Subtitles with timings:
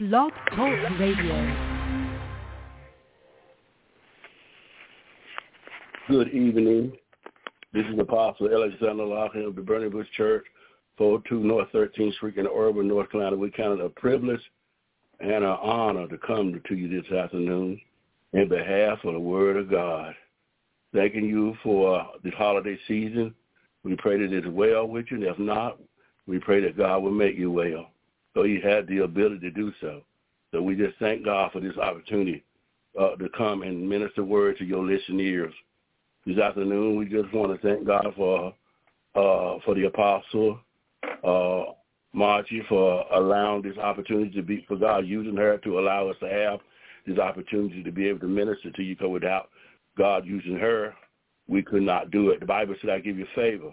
[0.00, 1.86] Blog Talk Radio.
[6.08, 6.92] Good evening.
[7.72, 10.44] This is Apostle Alexander Loughlin of the Burning Bush Church,
[10.98, 13.36] 402 North 13th Street in Auburn, North Carolina.
[13.36, 14.40] We count it a privilege
[15.20, 17.80] and an honor to come to you this afternoon
[18.32, 20.12] in behalf of the Word of God.
[20.92, 23.32] Thanking you for this holiday season.
[23.84, 25.78] We pray that it's well with you, and if not,
[26.26, 27.90] we pray that God will make you well.
[28.34, 30.02] So he had the ability to do so.
[30.52, 32.44] So we just thank God for this opportunity
[32.98, 35.52] uh, to come and minister word to your listeners.
[36.26, 38.54] This afternoon, we just want to thank God for
[39.14, 40.58] uh, for the apostle
[41.22, 41.64] uh,
[42.12, 46.28] Margie for allowing this opportunity to be for God using her to allow us to
[46.28, 46.60] have
[47.06, 48.96] this opportunity to be able to minister to you.
[48.96, 49.50] Because without
[49.96, 50.94] God using her,
[51.46, 52.40] we could not do it.
[52.40, 53.72] The Bible said, "I give you favor."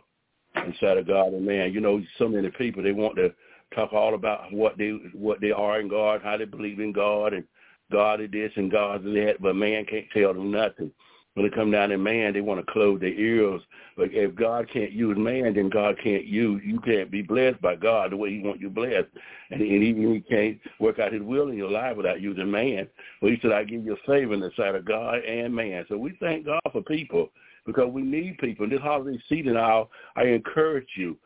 [0.65, 3.33] Instead of God and man, you know, so many people they want to
[3.73, 7.33] talk all about what they what they are in God, how they believe in God,
[7.33, 7.43] and
[7.91, 10.91] God is this and God is that, but man can't tell them nothing.
[11.33, 13.61] When they come down to man, they want to close their ears.
[13.95, 16.61] But if God can't use man, then God can't use.
[16.65, 19.07] You can't be blessed by God the way He wants you blessed,
[19.49, 22.87] and, and even He can't work out His will in your life without using man.
[23.21, 25.85] Well, He said, "I give you a favor in the sight of God and man."
[25.87, 27.29] So we thank God for people
[27.65, 28.65] because we need people.
[28.65, 29.83] In this holiday season, I
[30.17, 31.17] I encourage you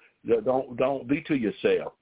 [0.44, 1.94] don't don't be to yourself.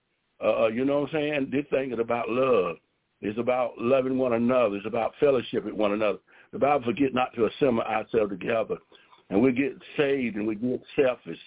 [0.43, 1.49] Uh, you know what I'm saying?
[1.51, 2.77] This thing is about love.
[3.21, 4.75] It's about loving one another.
[4.75, 6.19] It's about fellowship with one another.
[6.51, 8.75] The Bible forget not to assemble ourselves together.
[9.29, 11.39] And we get saved and we get selfish.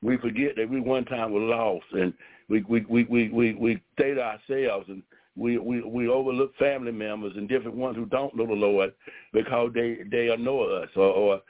[0.00, 2.14] We forget that we one time were lost and
[2.48, 5.02] we we we we we, we stay to ourselves and
[5.36, 8.92] we, we we overlook family members and different ones who don't know the Lord
[9.32, 11.40] because they they annoy us or, or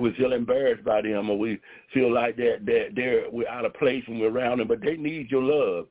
[0.00, 1.60] we feel embarrassed by them or we
[1.92, 4.96] feel like that that they're we're out of place when we're around them, but they
[4.96, 5.86] need your love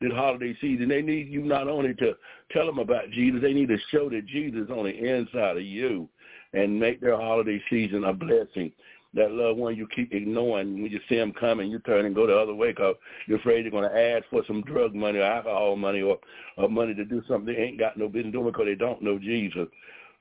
[0.00, 0.88] this holiday season.
[0.88, 2.14] They need you not only to
[2.52, 5.62] tell them about Jesus, they need to show that Jesus is on the inside of
[5.62, 6.08] you
[6.52, 8.72] and make their holiday season a blessing.
[9.14, 12.26] That loved one you keep ignoring when you see them coming, you turn and go
[12.26, 12.94] the other way because
[13.26, 16.18] you're afraid they're going to ask for some drug money or alcohol money or,
[16.58, 19.18] or money to do something they ain't got no business doing because they don't know
[19.18, 19.66] Jesus.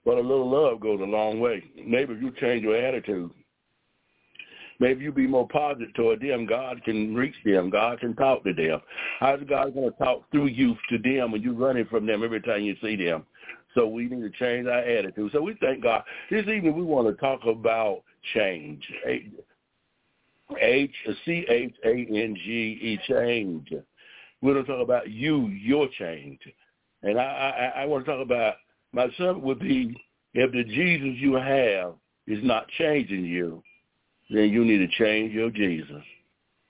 [0.06, 1.64] But a little love goes a long way.
[1.76, 3.32] Maybe if you change your attitude,
[4.80, 7.70] maybe you be more positive toward them, God can reach them.
[7.70, 8.80] God can talk to them.
[9.20, 12.42] How's God going to talk through you to them when you're running from them every
[12.42, 13.26] time you see them?
[13.76, 15.32] So we need to change our attitude.
[15.34, 16.04] So we thank God.
[16.32, 18.04] This evening we want to talk about
[18.34, 18.82] change.
[20.60, 23.70] H C H A N G E change.
[24.42, 26.40] We're going to talk about you, your change.
[27.04, 28.56] And I, I, I want to talk about
[28.94, 29.96] my son would be
[30.34, 31.94] if the Jesus you have
[32.28, 33.64] is not changing you,
[34.30, 36.04] then you need to change your Jesus.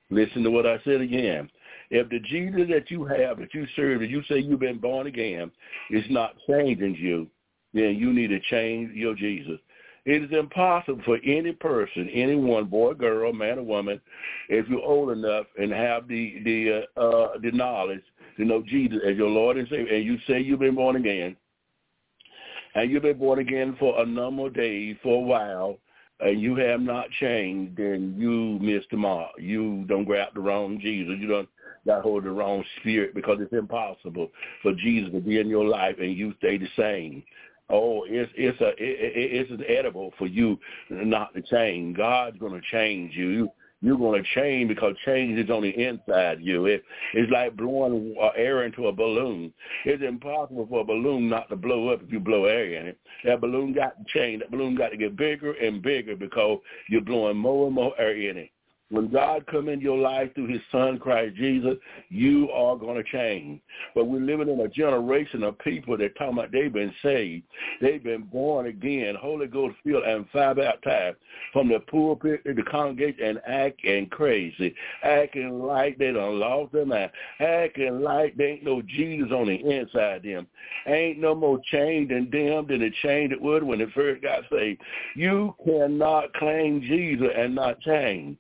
[0.10, 1.50] Listen to what I said again.
[1.90, 5.08] If the Jesus that you have, that you serve, that you say you've been born
[5.08, 5.52] again,
[5.90, 7.28] is not changing you,
[7.74, 9.60] then you need to change your Jesus.
[10.06, 14.00] It is impossible for any person, anyone, boy, girl, man or woman,
[14.48, 18.04] if you're old enough and have the the uh, the knowledge
[18.38, 21.36] to know Jesus as your Lord and Savior, and you say you've been born again,
[22.78, 25.80] and you've been born again for a number of days, for a while,
[26.20, 29.32] and you have not changed, then you missed the mark.
[29.40, 31.16] You don't grab the wrong Jesus.
[31.20, 31.50] You don't
[31.88, 34.30] got hold of the wrong spirit because it's impossible
[34.62, 37.24] for Jesus to be in your life and you stay the same.
[37.70, 40.60] Oh, it's it's a it, it's an edible for you
[40.90, 41.98] not to change.
[41.98, 43.50] God's going to change you
[43.82, 46.66] you're going to change because change is on the inside you.
[46.66, 46.84] It,
[47.14, 49.54] it's like blowing air into a balloon.
[49.86, 53.00] It's impossible for a balloon not to blow up if you blow air in it.
[53.24, 54.42] That balloon got to change.
[54.42, 58.18] That balloon got to get bigger and bigger because you're blowing more and more air
[58.18, 58.50] in it.
[58.90, 61.76] When God come in your life through his son, Christ Jesus,
[62.08, 63.60] you are going to change.
[63.94, 67.44] But we're living in a generation of people that talking about they've been saved.
[67.82, 71.18] They've been born again, Holy Ghost filled and fire baptized
[71.52, 76.86] from the pulpit to the congregation and acting crazy, acting like they done lost their
[76.86, 77.12] mind,
[77.42, 80.48] acting like they ain't no Jesus on the inside of them.
[80.86, 84.44] Ain't no more change in them than the change it would when they first got
[84.50, 84.82] saved.
[85.16, 88.38] You cannot claim Jesus and not change.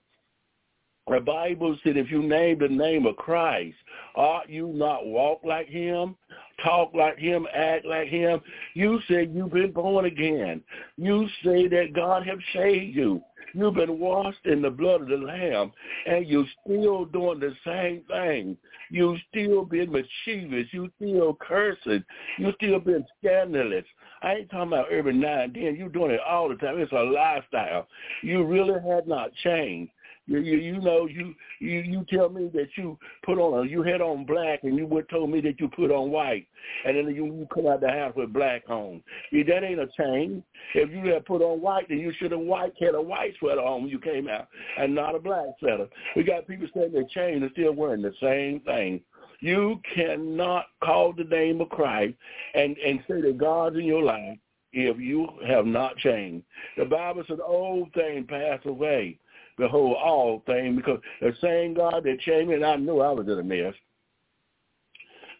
[1.07, 3.77] The Bible said if you name the name of Christ,
[4.15, 6.15] ought you not walk like him,
[6.63, 8.41] talk like him, act like him?
[8.73, 10.61] You say you've been born again.
[10.97, 13.21] You say that God has saved you.
[13.53, 15.71] You've been washed in the blood of the Lamb,
[16.05, 18.57] and you're still doing the same thing.
[18.91, 20.67] You still been mischievous.
[20.71, 22.03] You still cursing.
[22.37, 23.85] You still been scandalous.
[24.21, 25.75] I ain't talking about every now and then.
[25.75, 26.79] You're doing it all the time.
[26.79, 27.87] It's a lifestyle.
[28.21, 29.91] You really have not changed.
[30.27, 34.01] You, you you know you you you tell me that you put on you had
[34.01, 36.47] on black and you would told me that you put on white
[36.85, 39.01] and then you, you come out the house with black on.
[39.31, 40.43] Yeah, that ain't a change.
[40.75, 43.61] If you had put on white, then you should have white had a white sweater
[43.61, 45.87] on when you came out and not a black sweater.
[46.15, 49.01] We got people saying they changed and still wearing the same thing.
[49.39, 52.15] You cannot call the name of Christ
[52.53, 54.37] and and say that God's in your life
[54.73, 56.45] if you have not changed.
[56.77, 59.19] The Bible says old things pass away
[59.57, 63.27] behold all things because the same God that changed me, and I knew I was
[63.27, 63.73] in a mess.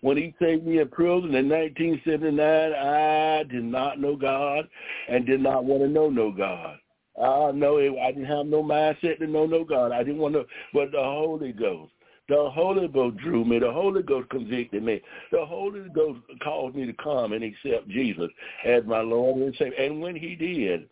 [0.02, 4.68] When he saved me in prison in 1979, I did not know God
[5.10, 6.78] and did not want to know no God.
[7.20, 9.92] I know it, I didn't have no mindset to know no God.
[9.92, 11.92] I didn't want to, but the Holy Ghost.
[12.30, 13.58] The Holy Ghost drew me.
[13.58, 15.02] The Holy Ghost convicted me.
[15.32, 18.30] The Holy Ghost caused me to come and accept Jesus
[18.66, 19.78] as my Lord and Savior.
[19.80, 20.90] And when he did,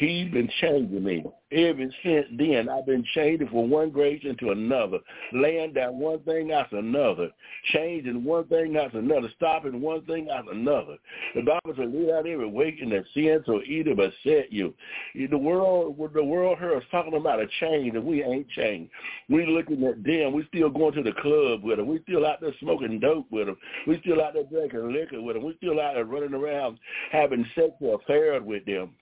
[0.00, 1.22] He's been changing me.
[1.52, 4.96] Ever since then, I've been changing from one grace into another,
[5.34, 7.28] laying down one thing after another,
[7.74, 10.96] changing one thing after another, stopping one thing after another.
[11.34, 14.72] The Bible says, lead out every in that sin so either beset you.
[15.14, 18.90] The world, the world heard us talking about a change, and we ain't changed.
[19.28, 20.32] We looking at them.
[20.32, 21.88] We still going to the club with them.
[21.88, 23.56] We still out there smoking dope with them.
[23.86, 25.44] We still out there drinking liquor with them.
[25.44, 26.78] We still out there running around
[27.12, 28.94] having sexual affairs with them.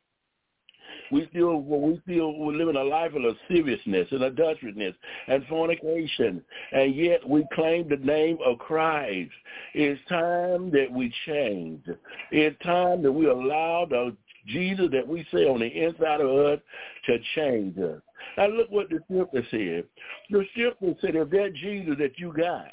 [1.11, 4.95] We still we still we're living a life of lasciviousness and adulterousness
[5.27, 9.31] and fornication, and yet we claim the name of Christ.
[9.75, 11.85] It's time that we change.
[12.31, 14.17] It's time that we allow the
[14.47, 16.61] Jesus that we say on the inside of us
[17.07, 18.01] to change us.
[18.37, 19.85] Now look what the scripture said.
[20.31, 22.69] The scripture said if that Jesus that you got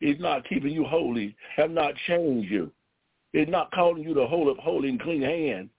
[0.00, 2.70] is not keeping you holy, have not changed you,
[3.32, 5.70] is not calling you to hold up holy and clean hands,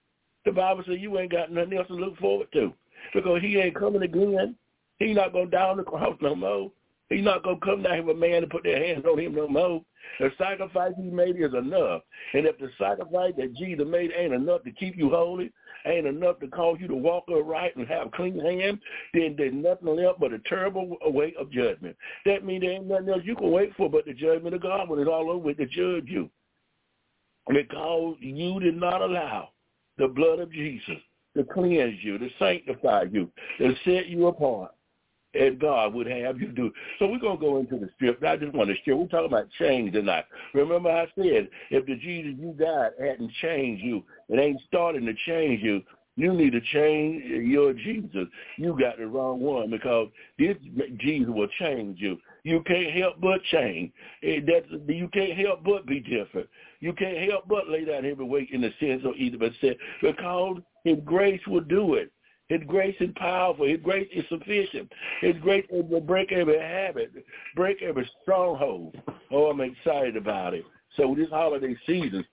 [0.46, 2.74] the Bible says you ain't got nothing else to look forward to
[3.14, 4.56] because he ain't coming again.
[4.98, 6.72] He's not going down the cross no more.
[7.10, 9.20] He's not going to come down here with a man to put their hands on
[9.20, 9.84] him no more.
[10.20, 12.04] The sacrifice he made is enough.
[12.34, 15.52] And if the sacrifice that Jesus made ain't enough to keep you holy,
[15.86, 18.80] ain't enough to cause you to walk upright and have clean hands,
[19.14, 21.96] then there's nothing left but a terrible weight of judgment.
[22.26, 24.88] That means there ain't nothing else you can wait for but the judgment of God
[24.88, 26.30] when it's all over with to judge you.
[27.48, 29.50] Because you did not allow
[30.00, 30.98] the blood of Jesus
[31.38, 33.30] to cleanse you, to sanctify you,
[33.60, 34.72] to set you apart.
[35.36, 36.72] And God would have you do.
[36.98, 38.24] So we're going to go into the script.
[38.24, 38.96] I just want to share.
[38.96, 40.26] We're talking about change tonight.
[40.56, 45.14] Remember I said, if the Jesus you got hadn't changed you, it ain't starting to
[45.28, 45.84] change you,
[46.16, 48.28] you need to change your Jesus.
[48.58, 50.08] You got the wrong one because
[50.40, 50.58] this
[50.98, 52.18] Jesus will change you.
[52.44, 53.92] You can't help but change.
[54.22, 56.48] That you can't help but be different.
[56.80, 59.76] You can't help but lay down every weight in the sins of either but sin
[60.02, 62.12] because his grace will do it.
[62.48, 63.68] His grace is powerful.
[63.68, 64.92] His grace is sufficient.
[65.22, 67.12] His grace will break every habit,
[67.56, 68.96] break every stronghold.
[69.32, 70.66] Oh, I'm excited about it.
[70.98, 72.26] So this holiday season,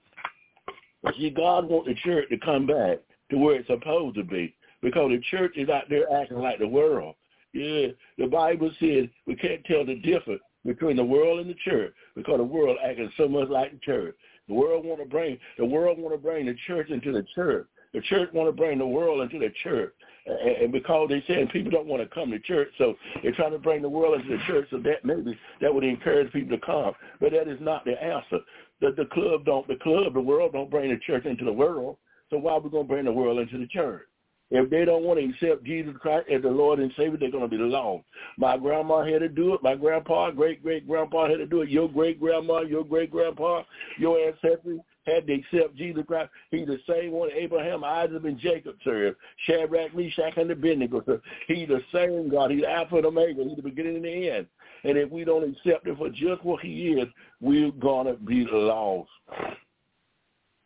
[1.18, 3.00] see, God wants the church to come back
[3.30, 6.68] to where it's supposed to be because the church is out there acting like the
[6.68, 7.14] world.
[7.56, 7.88] Yeah,
[8.18, 12.36] the Bible says we can't tell the difference between the world and the church because
[12.36, 14.14] the world acting so much like the church.
[14.46, 17.66] The world want to bring the world want to bring the church into the church.
[17.94, 19.94] The church want to bring the world into the church.
[20.26, 23.58] And because they saying people don't want to come to church, so they're trying to
[23.58, 24.66] bring the world into the church.
[24.70, 28.40] So that maybe that would encourage people to come, but that is not the answer.
[28.82, 31.96] The the club don't the club the world don't bring the church into the world.
[32.28, 34.02] So why are we gonna bring the world into the church?
[34.50, 37.48] If they don't want to accept Jesus Christ as the Lord and Savior, they're going
[37.50, 38.04] to be lost.
[38.38, 39.62] My grandma had to do it.
[39.62, 41.68] My grandpa, great-great-grandpa had to do it.
[41.68, 43.64] Your great-grandma, your great-grandpa,
[43.98, 46.30] your ancestors had to accept Jesus Christ.
[46.50, 49.16] He's the same one Abraham, Isaac, and Jacob served.
[49.46, 51.24] Shadrach, Meshach, and Abednego served.
[51.48, 52.52] He's the same God.
[52.52, 53.42] He's Alpha and Omega.
[53.44, 54.46] He's the beginning and the end.
[54.84, 57.08] And if we don't accept him for just what he is,
[57.40, 59.10] we're going to be lost.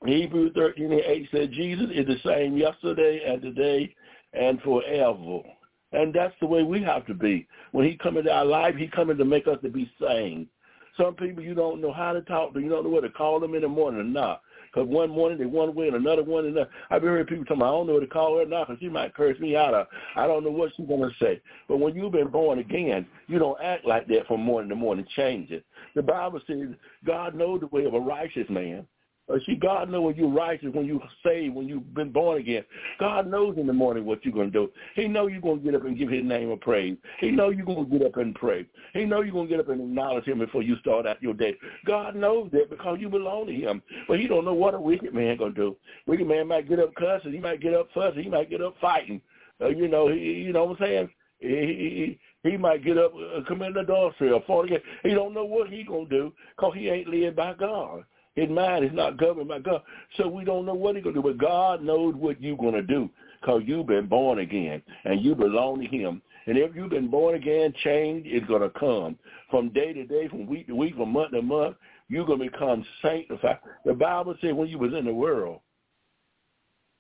[0.07, 3.95] Hebrews 13 and 8 said Jesus is the same yesterday and today
[4.33, 5.41] and forever.
[5.93, 7.47] And that's the way we have to be.
[7.73, 10.47] When he come into our life, he coming to make us to be sane.
[10.97, 13.41] Some people you don't know how to talk to, you don't know what to call
[13.41, 14.43] them in the morning or not.
[14.73, 16.71] Because one morning they one way and another one and another.
[16.91, 18.79] I've been hearing people tell me, I don't know what to call her now because
[18.81, 19.75] she might curse me out.
[19.75, 21.41] Of, I don't know what she's going to say.
[21.69, 25.07] But when you've been born again, you don't act like that from morning to morning.
[25.17, 25.65] Change it.
[25.97, 26.69] The Bible says
[27.05, 28.87] God knows the way of a righteous man.
[29.31, 32.65] Uh, see, God knows when you're righteous, when you saved, when you've been born again.
[32.99, 34.71] God knows in the morning what you're going to do.
[34.97, 36.97] He know you're going to get up and give his name a praise.
[37.21, 38.67] He know you're going to get up and pray.
[38.95, 41.35] He know you're going to get up and acknowledge him before you start out your
[41.35, 41.55] day.
[41.87, 43.83] God knows that because you belong to him.
[44.09, 45.77] But he don't know what a wicked man going to do.
[46.07, 47.33] Wicked man might get up cussing.
[47.33, 48.23] He might get up fussing.
[48.23, 49.21] He might get up fighting.
[49.61, 51.11] Uh, you know, he, you know what I'm saying?
[51.39, 54.83] He, he, he might get up, uh, commit adultery or fornicate.
[55.03, 58.05] He don't know what he gonna do because he ain't led by God.
[58.41, 59.83] His mind is not governed by God.
[60.17, 61.29] So we don't know what he's going to do.
[61.29, 65.35] But God knows what you're going to do because you've been born again and you
[65.35, 66.23] belong to him.
[66.47, 69.19] And if you've been born again, change is going to come
[69.51, 71.77] from day to day, from week to week, from month to month.
[72.09, 73.59] You're going to become sanctified.
[73.85, 75.61] The Bible said when you was in the world,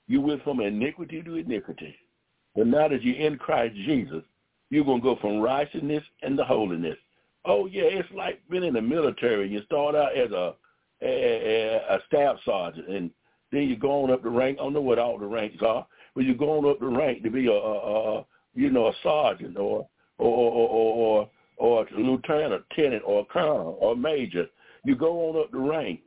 [0.06, 1.96] you went from iniquity to iniquity.
[2.54, 4.22] But now that you're in Christ Jesus,
[4.68, 6.98] you're going to go from righteousness and to holiness.
[7.46, 9.48] Oh, yeah, it's like being in the military.
[9.48, 10.54] You start out as a
[11.02, 13.10] a, a staff sergeant, and
[13.52, 14.58] then you're going up the rank.
[14.58, 17.30] I don't know what all the ranks are, but you're going up the rank to
[17.30, 19.88] be a, a, a you know a sergeant or
[20.18, 24.46] or or or, or a lieutenant, lieutenant, or colonel or major.
[24.84, 26.00] You go on up the rank,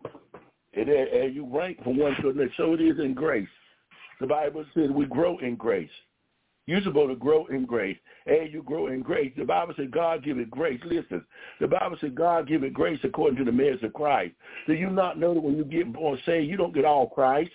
[0.73, 2.49] and, and you rank from one to the.
[2.57, 3.47] So it is in grace.
[4.19, 5.89] The Bible says we grow in grace.
[6.65, 7.97] You're supposed to grow in grace.
[8.25, 10.79] As you grow in grace, the Bible says God give it grace.
[10.85, 11.25] Listen,
[11.59, 14.33] the Bible says God give it grace according to the merits of Christ.
[14.65, 17.51] Do you not know that when you get born saved, you don't get all Christ?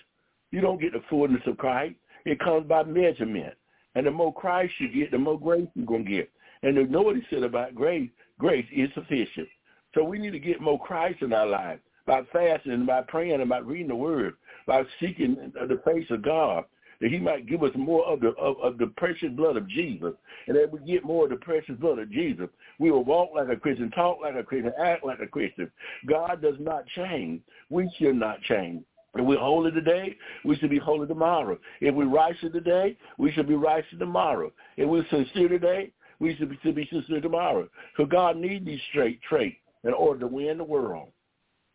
[0.51, 1.95] You don't get the fullness of Christ.
[2.25, 3.55] It comes by measurement.
[3.95, 6.31] And the more Christ you get, the more grace you're going to get.
[6.61, 8.09] And you know what he said about grace?
[8.37, 9.47] Grace is sufficient.
[9.95, 13.49] So we need to get more Christ in our lives by fasting, by praying, and
[13.49, 14.35] by reading the word,
[14.67, 16.65] by seeking the face of God
[17.01, 20.13] that he might give us more of the of, of the precious blood of Jesus.
[20.47, 22.47] And that we get more of the precious blood of Jesus,
[22.79, 25.71] we will walk like a Christian, talk like a Christian, act like a Christian.
[26.07, 27.41] God does not change.
[27.69, 28.83] We should not change.
[29.15, 30.15] If we're holy today,
[30.45, 31.57] we should be holy tomorrow.
[31.81, 34.51] If we're righteous today, we should be righteous tomorrow.
[34.77, 37.67] If we're sincere today, we should be, should be sincere tomorrow.
[37.97, 41.09] So God needs these straight traits in order to win the world.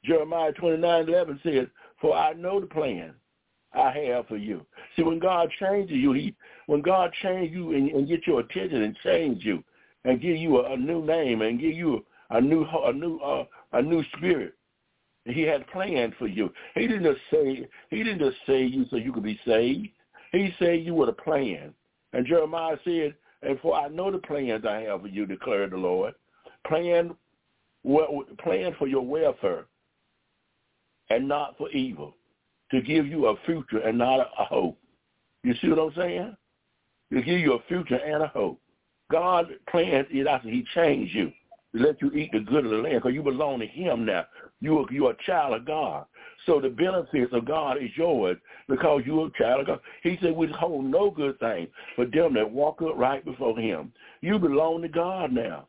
[0.04, 1.66] Jeremiah 29, 11 says,
[2.00, 3.14] For I know the plan
[3.74, 4.64] I have for you.
[4.94, 6.34] See, when God changes you, he
[6.66, 9.62] when God changes you and, and get your attention and change you
[10.04, 13.44] and give you a, a new name and give you a, new a new uh,
[13.72, 14.54] a new spirit,
[15.24, 16.52] he had planned for you.
[16.74, 19.88] He didn't just say he didn't just save you so you could be saved.
[20.32, 21.74] He saved you with a plan.
[22.12, 25.76] And Jeremiah said, "And for I know the plans I have for you," declared the
[25.76, 26.14] Lord.
[26.66, 27.14] Plan,
[27.82, 29.66] well, plan for your welfare,
[31.10, 32.14] and not for evil
[32.74, 34.78] to give you a future and not a hope.
[35.42, 36.36] You see what I'm saying?
[37.12, 38.60] To give you a future and a hope.
[39.10, 41.30] God planned it after he changed you
[41.74, 44.24] to let you eat the good of the land because you belong to him now.
[44.60, 46.06] You are, you are a child of God.
[46.46, 48.36] So the benefits of God is yours
[48.68, 49.80] because you're a child of God.
[50.02, 53.92] He said, we hold no good thing for them that walk up right before him.
[54.20, 55.68] You belong to God now.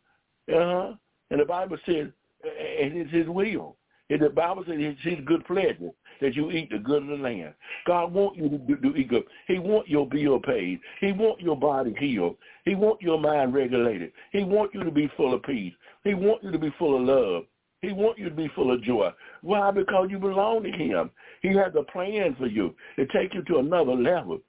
[0.52, 0.94] Uh-huh.
[1.32, 2.08] And the Bible says,
[2.44, 3.76] and it's his will.
[4.10, 5.92] And the Bible says it's his good pleasure
[6.22, 7.54] that you eat the good of the land.
[7.86, 9.24] God want you to do, eat good.
[9.48, 10.80] He want your bill paid.
[11.02, 12.38] He want your body healed.
[12.66, 14.12] He want your mind regulated.
[14.32, 15.74] He want you to be full of peace.
[16.04, 17.44] He want you to be full of love.
[17.82, 19.12] He want you to be full of joy.
[19.42, 19.70] Why?
[19.72, 21.12] Because you belong to him.
[21.42, 24.40] He has a plan for you to take you to another level.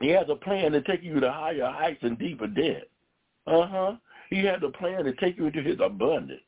[0.00, 2.86] He has a plan to take you to higher heights and deeper depths.
[3.46, 3.96] Uh-huh.
[4.30, 6.40] He has a plan to take you into his abundance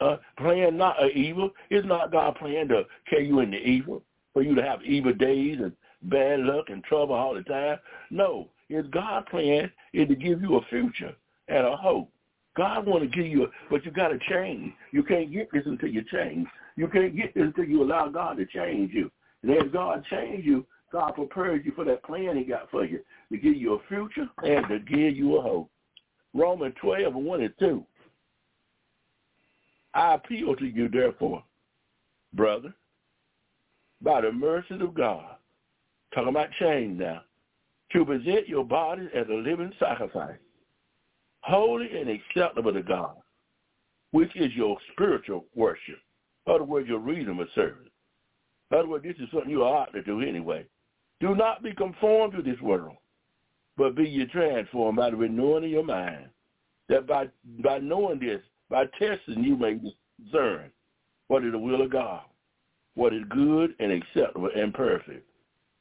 [0.00, 1.50] uh, plan not uh, evil.
[1.70, 4.02] It's not God plan to carry you into evil,
[4.32, 7.78] for you to have evil days and bad luck and trouble all the time.
[8.10, 11.14] No, it's God plan is to give you a future
[11.48, 12.10] and a hope.
[12.56, 14.72] God want to give you, a, but you got to change.
[14.92, 16.46] You can't get this until you change.
[16.76, 19.10] You can't get this until you allow God to change you.
[19.42, 23.00] And as God change you, God prepares you for that plan he got for you
[23.30, 25.70] to give you a future and to give you a hope.
[26.34, 27.84] Romans 12, 1 and 2.
[29.94, 31.42] I appeal to you, therefore,
[32.34, 32.74] brother,
[34.00, 35.36] by the mercies of God,
[36.14, 37.22] talking about change now,
[37.92, 40.38] to present your bodies as a living sacrifice,
[41.40, 43.16] holy and acceptable to God,
[44.10, 45.98] which is your spiritual worship.
[46.46, 47.88] In other words, your reasonable service.
[48.70, 50.66] In other words, this is something you ought to do anyway.
[51.20, 52.96] Do not be conformed to this world,
[53.76, 56.26] but be ye transformed by the renewing of your mind,
[56.88, 57.28] that by,
[57.62, 59.78] by knowing this, by testing, you may
[60.22, 60.70] discern
[61.28, 62.22] what is the will of God,
[62.94, 65.26] what is good and acceptable and perfect.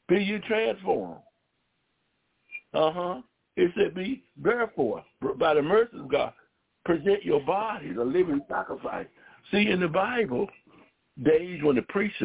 [0.07, 1.21] Be you transformed.
[2.73, 3.21] Uh-huh.
[3.55, 5.03] It said be, therefore,
[5.37, 6.33] by the mercy of God,
[6.85, 9.07] present your bodies a living sacrifice.
[9.51, 10.47] See, in the Bible,
[11.23, 12.21] days when the priests,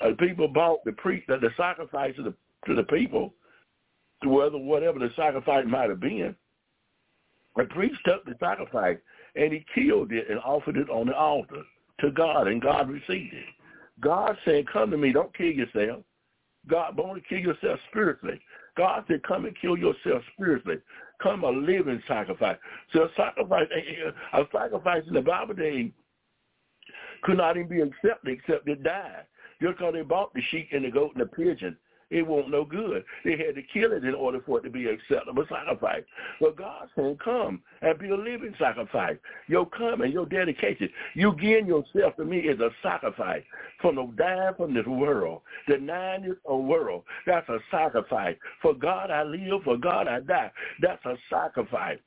[0.00, 2.34] uh, people bought the priest, uh, the sacrifice to the,
[2.66, 3.34] to the people,
[4.22, 6.34] to whether whatever the sacrifice might have been,
[7.56, 8.96] the priest took the sacrifice
[9.38, 11.62] and he killed it and offered it on the altar
[12.00, 13.44] to God, and God received it.
[14.00, 16.02] God said, come to me, don't kill yourself.
[16.68, 18.40] God, but only kill yourself spiritually.
[18.76, 20.78] God said, come and kill yourself spiritually.
[21.22, 22.58] Come a living sacrifice.
[22.92, 23.66] So a sacrifice,
[24.32, 25.90] a sacrifice in the Bible days
[27.22, 29.24] could not even be accepted except it died.
[29.60, 31.76] Just because they bought the sheep and the goat and the pigeon
[32.10, 33.04] it won't no good.
[33.24, 36.04] They had to kill it in order for it to be acceptable sacrifice.
[36.40, 39.16] But God said, come and be a living sacrifice.
[39.46, 43.42] Your coming, your dedication, you giving yourself to me is a sacrifice
[43.80, 45.42] from the dying from this world.
[45.68, 48.36] Denying this world, that's a sacrifice.
[48.62, 50.50] For God I live, for God I die.
[50.80, 51.98] That's a sacrifice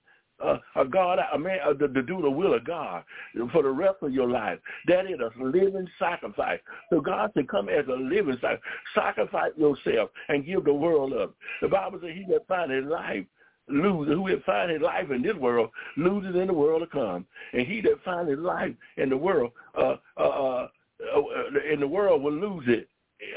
[0.43, 3.03] uh, a God, a man, uh, to, to, do the will of God
[3.51, 4.60] for the rest of your life.
[4.88, 6.60] That is a living sacrifice.
[6.89, 8.60] So God said, come as a living sacrifice.
[8.95, 11.36] Sacrifice yourself and give the world up.
[11.62, 13.25] The Bible says he that find his life
[13.67, 17.25] lose who will find his life in this world loses in the world to come.
[17.53, 20.67] And he that find his life in the world uh, uh, uh,
[21.15, 22.89] uh in the world will lose it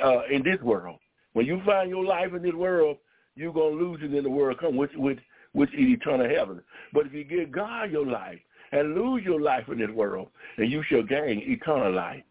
[0.02, 0.98] uh, in this world.
[1.32, 2.98] When you find your life in this world,
[3.36, 5.18] you're gonna lose it in the world come, which which
[5.54, 6.60] which is eternal heaven.
[6.92, 8.38] But if you give God your life
[8.72, 12.22] and lose your life in this world, then you shall gain eternal life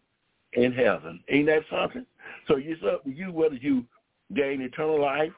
[0.52, 1.20] in heaven.
[1.28, 2.06] Ain't that something?
[2.46, 3.84] So to you whether you
[4.34, 5.32] gain eternal life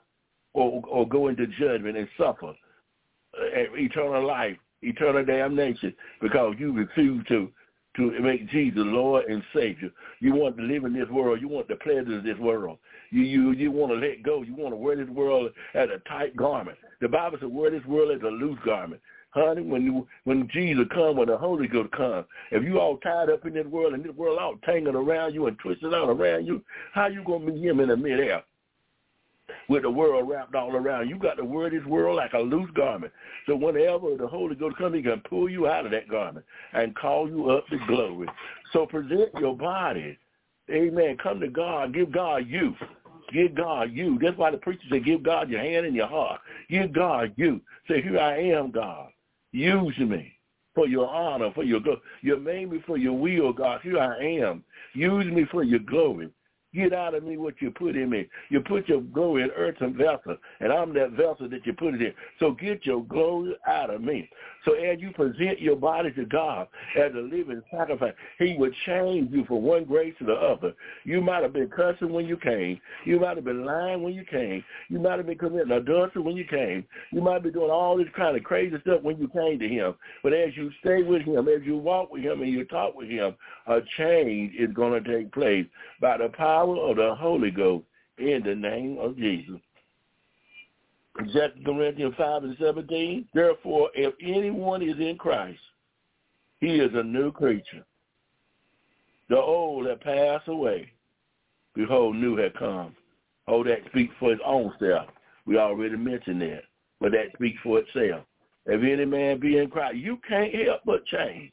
[0.53, 7.25] or, or go into judgment and suffer uh, eternal life, eternal damnation, because you refuse
[7.29, 7.51] to
[7.97, 9.91] to make Jesus Lord and Savior.
[10.21, 11.41] You want to live in this world.
[11.41, 12.79] You want the pleasures of this world.
[13.11, 14.43] You you you want to let go.
[14.43, 16.79] You want to wear this world as a tight garment.
[17.01, 19.01] The Bible says wear this world as a loose garment.
[19.31, 23.29] Honey, when you, when Jesus come, when the Holy Ghost come, if you all tied
[23.29, 26.47] up in this world and this world all tangled around you and twisted out around
[26.47, 26.63] you,
[26.95, 28.43] how you gonna meet him in the midair?
[29.69, 31.09] With the world wrapped all around.
[31.09, 33.13] You got to wear this world like a loose garment.
[33.47, 36.95] So whenever the Holy Ghost comes, he can pull you out of that garment and
[36.95, 38.29] call you up to glory.
[38.73, 40.19] So present your body.
[40.71, 41.17] Amen.
[41.23, 41.95] Come to God.
[41.95, 42.75] Give God you.
[43.33, 44.19] Give God you.
[44.21, 46.41] That's why the preacher said, give God your hand and your heart.
[46.71, 47.61] Give God you.
[47.89, 49.11] Say, here I am, God.
[49.53, 50.33] Use me
[50.75, 52.01] for your honor, for your glory.
[52.21, 53.81] You made me for your will, God.
[53.83, 54.63] Here I am.
[54.95, 56.29] Use me for your glory.
[56.75, 58.29] Get out of me what you put in me.
[58.51, 62.03] You put your glory in earthen vessel, and I'm that vessel that you put it
[62.03, 62.13] in.
[62.39, 64.29] So get your glory out of me.
[64.65, 66.67] So as you present your body to God
[66.99, 70.75] as a living sacrifice, he would change you from one grace to the other.
[71.05, 72.81] You might have been cussing when you came.
[73.05, 74.65] You might have been lying when you came.
[74.89, 76.85] You might have been committing adultery when you came.
[77.13, 79.95] You might be doing all this kind of crazy stuff when you came to him.
[80.23, 83.09] But as you stay with him, as you walk with him and you talk with
[83.09, 83.37] him,
[83.67, 85.67] a change is going to take place
[86.01, 87.85] by the power of the Holy Ghost
[88.19, 89.61] in the name of Jesus.
[91.33, 93.29] Second Corinthians 5 and 17.
[93.33, 95.61] Therefore, if anyone is in Christ,
[96.61, 97.85] he is a new creature.
[99.29, 100.93] The old have passed away.
[101.75, 102.95] Behold, new had come.
[103.49, 105.09] Oh, that speaks for his own self.
[105.47, 106.63] We already mentioned that.
[107.01, 108.25] But that speaks for itself.
[108.67, 111.53] If any man be in Christ, you can't help but change.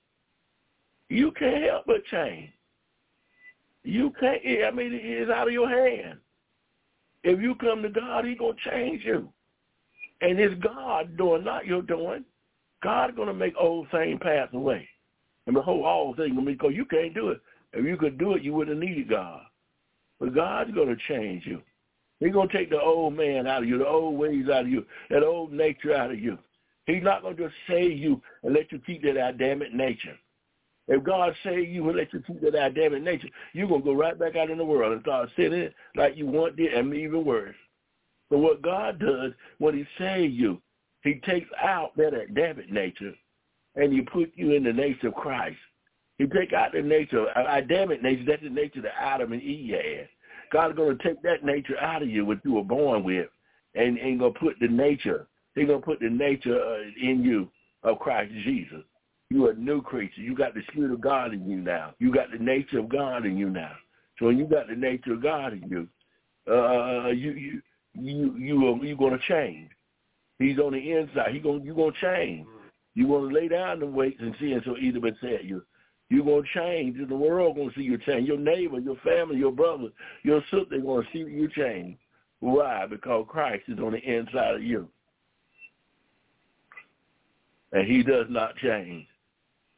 [1.09, 2.49] You can't help but change.
[3.83, 6.19] You can't, I mean, it's out of your hand.
[7.23, 9.29] If you come to God, he's going to change you.
[10.21, 12.23] And it's God doing, not your doing.
[12.81, 14.87] God's going to make old things pass away.
[15.45, 17.41] And behold, all going to be, because you can't do it.
[17.73, 19.41] If you could do it, you wouldn't needed God.
[20.19, 21.61] But God's to change you.
[22.19, 24.85] He's to take the old man out of you, the old ways out of you,
[25.09, 26.37] that old nature out of you.
[26.85, 30.17] He's not to just save you and let you keep that Adamic nature.
[30.87, 33.93] If God save you and let you keep that Adamic nature, you're going to go
[33.93, 37.23] right back out in the world and start sinning like you want it and even
[37.23, 37.55] worse.
[38.29, 40.61] But what God does when he saves you,
[41.03, 43.13] he takes out that Adamic nature
[43.75, 45.57] and he put you in the nature of Christ.
[46.17, 50.09] He take out the nature, Adamic nature, that's the nature that Adam and Eve had.
[50.51, 53.27] God's going to take that nature out of you, what you were born with,
[53.75, 57.23] and, and going to put the nature, he's going to put the nature uh, in
[57.23, 57.49] you
[57.83, 58.83] of Christ Jesus.
[59.33, 60.21] You're a new creature.
[60.21, 61.95] You got the Spirit of God in you now.
[61.97, 63.71] You got the nature of God in you now.
[64.19, 65.87] So when you got the nature of God in you,
[66.53, 67.61] uh, you you
[67.95, 69.71] you you are you gonna change.
[70.37, 71.33] He's on the inside.
[71.33, 72.45] He gonna you gonna change.
[72.93, 74.61] You gonna lay down the weights and sin.
[74.65, 75.63] So either been said you
[76.11, 76.95] you're gonna change.
[77.09, 78.27] The world gonna see you change.
[78.27, 79.87] Your neighbor, your family, your brother,
[80.21, 81.97] your sister gonna see you change.
[82.39, 82.85] Why?
[82.87, 84.89] Because Christ is on the inside of you.
[87.71, 89.07] And he does not change.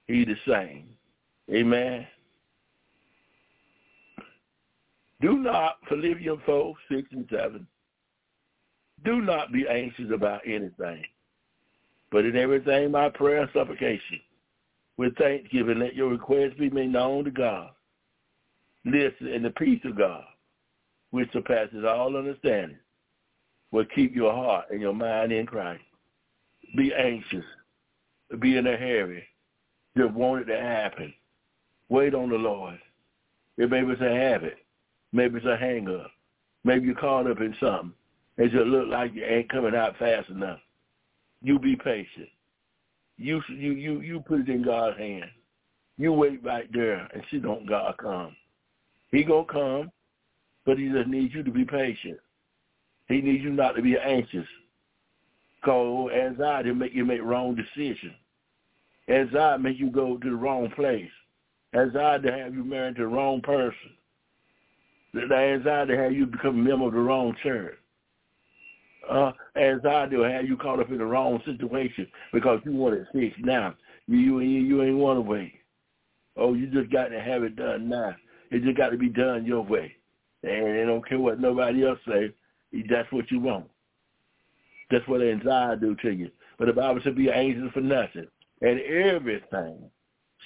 [0.07, 0.89] He the same.
[1.51, 2.07] Amen.
[5.21, 7.67] Do not, Philippians 4, 6 and 7,
[9.03, 11.03] do not be anxious about anything,
[12.11, 14.19] but in everything by prayer and supplication,
[14.97, 17.69] with thanksgiving, let your requests be made known to God.
[18.85, 20.23] Listen, and the peace of God,
[21.11, 22.77] which surpasses all understanding,
[23.71, 25.83] will keep your heart and your mind in Christ.
[26.77, 27.45] Be anxious.
[28.39, 29.23] Be in a hurry.
[29.97, 31.13] Just want it to happen.
[31.89, 32.79] Wait on the Lord.
[33.57, 34.57] It maybe it's a habit.
[35.13, 36.11] Maybe it's a hang up.
[36.63, 37.93] Maybe you're caught up in something.
[38.37, 40.59] It just look like you ain't coming out fast enough.
[41.41, 42.27] You be patient.
[43.17, 45.29] You you you you put it in God's hand.
[45.97, 48.35] You wait right there and see don't God come.
[49.11, 49.91] He gonna come,
[50.65, 52.19] but he just needs you to be patient.
[53.07, 54.47] He needs you not to be anxious.
[55.63, 58.13] Cause anxiety make you make wrong decisions.
[59.09, 61.09] Anxiety make you go to the wrong place.
[61.73, 63.91] As I to have you married to the wrong person.
[65.15, 67.77] The anxiety have you become a member of the wrong church.
[69.09, 73.07] Uh, anxiety will have you caught up in the wrong situation because you want it
[73.13, 73.75] fixed now.
[74.07, 75.53] You you you ain't want to wait.
[76.35, 78.13] Oh, you just got to have it done now.
[78.51, 79.95] It just got to be done your way.
[80.43, 82.33] And they don't care what nobody else say.
[82.89, 83.67] That's what you want.
[84.91, 86.29] That's what anxiety do to you.
[86.59, 88.27] But the Bible said be anxious for nothing.
[88.61, 89.89] And everything.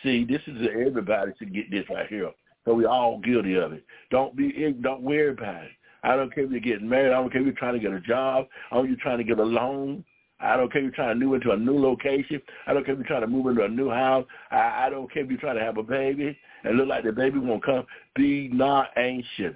[0.03, 2.31] See, this is everybody should get this right here.
[2.65, 3.83] So we all guilty of it.
[4.11, 5.71] Don't be don't worry about it.
[6.03, 7.11] I don't care if you're getting married.
[7.11, 8.47] I don't care if you're trying to get a job.
[8.71, 10.05] I don't care if you're trying to get a loan.
[10.39, 12.41] I don't care if you're trying to move into a new location.
[12.65, 14.25] I don't care if you're trying to move into a new house.
[14.51, 17.11] I, I don't care if you're trying to have a baby and look like the
[17.11, 17.85] baby won't come.
[18.15, 19.55] Be not anxious.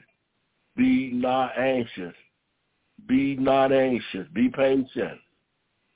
[0.75, 2.13] Be not anxious.
[3.07, 4.27] Be not anxious.
[4.33, 5.19] Be patient.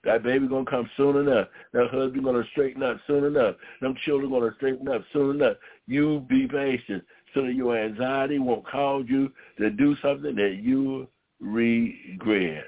[0.08, 1.50] That baby gonna come soon enough.
[1.74, 3.56] That husband gonna straighten up soon enough.
[3.82, 5.58] Them children gonna straighten up soon enough.
[5.86, 11.10] You be patient so that your anxiety won't cause you to do something that you
[11.42, 12.64] regret.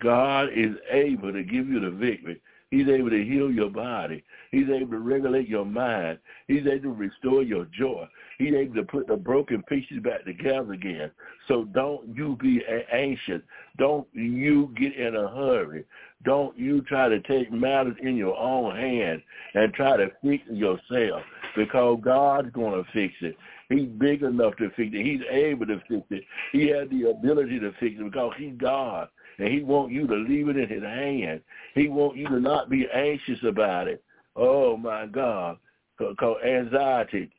[0.00, 2.40] God is able to give you the victory.
[2.70, 4.24] He's able to heal your body.
[4.50, 6.18] He's able to regulate your mind.
[6.48, 8.08] He's able to restore your joy.
[8.38, 11.10] He's able to put the broken pieces back together again.
[11.46, 13.40] So don't you be anxious.
[13.78, 15.84] Don't you get in a hurry.
[16.24, 19.22] Don't you try to take matters in your own hand
[19.54, 21.22] and try to fix yourself
[21.54, 23.36] because God's going to fix it.
[23.68, 25.04] He's big enough to fix it.
[25.04, 26.24] He's able to fix it.
[26.52, 29.08] He has the ability to fix it because he's God.
[29.38, 31.40] And he wants you to leave it in his hand.
[31.74, 34.02] He wants you to not be anxious about it.
[34.34, 35.58] Oh, my God.
[35.98, 37.30] Because anxiety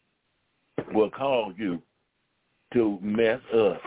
[0.94, 1.82] will cause you
[2.74, 3.82] to mess up.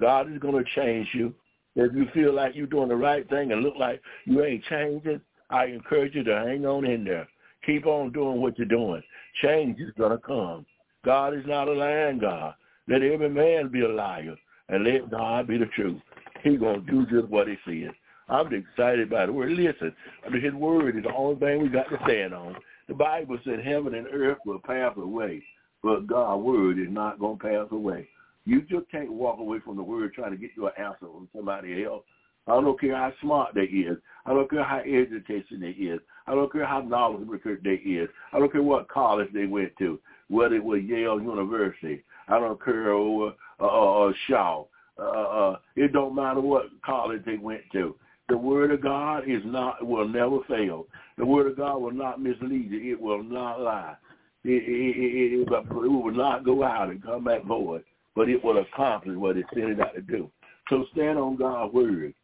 [0.00, 1.34] God is going to change you.
[1.74, 5.20] If you feel like you're doing the right thing and look like you ain't changing,
[5.50, 7.28] I encourage you to hang on in there.
[7.64, 9.02] Keep on doing what you're doing.
[9.42, 10.66] Change is going to come.
[11.04, 12.54] God is not a lying God.
[12.88, 14.34] Let every man be a liar
[14.68, 16.00] and let God be the truth.
[16.42, 17.92] He's going to do just what he says.
[18.28, 19.52] I'm excited by the word.
[19.52, 19.94] Listen,
[20.32, 22.56] his word is the only thing we got to stand on.
[22.88, 25.42] The Bible said heaven and earth will pass away,
[25.82, 28.08] but God's word is not to pass away.
[28.44, 31.84] You just can't walk away from the word trying to get your answer from somebody
[31.84, 32.04] else.
[32.48, 33.98] I don't care how smart they is.
[34.26, 36.00] I don't care how educated they is.
[36.26, 38.08] I don't care how knowledgeable they is.
[38.32, 42.02] I don't care what college they went to, whether it was Yale University.
[42.28, 44.64] I don't care uh, uh, uh, Shaw.
[44.98, 47.96] Uh, uh, it don't matter what college they went to.
[48.28, 50.86] The word of God is not will never fail.
[51.18, 52.92] The word of God will not mislead you.
[52.92, 53.96] It will not lie.
[54.44, 57.84] It, it, it, it, it will not go out and come back void,
[58.16, 60.30] but it will accomplish what it sent it out to do.
[60.68, 62.14] So stand on God's word.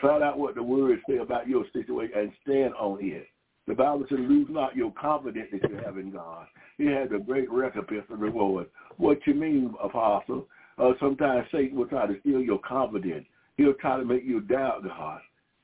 [0.00, 3.26] Find out what the words say about your situation and stand on it.
[3.66, 6.46] The Bible says, lose not your confidence that you have in God.
[6.76, 8.66] He has a great recompense and reward.
[8.98, 10.46] What you mean, apostle?
[10.78, 13.26] Uh, sometimes Satan will try to steal your confidence.
[13.56, 15.20] He'll try to make you doubt God.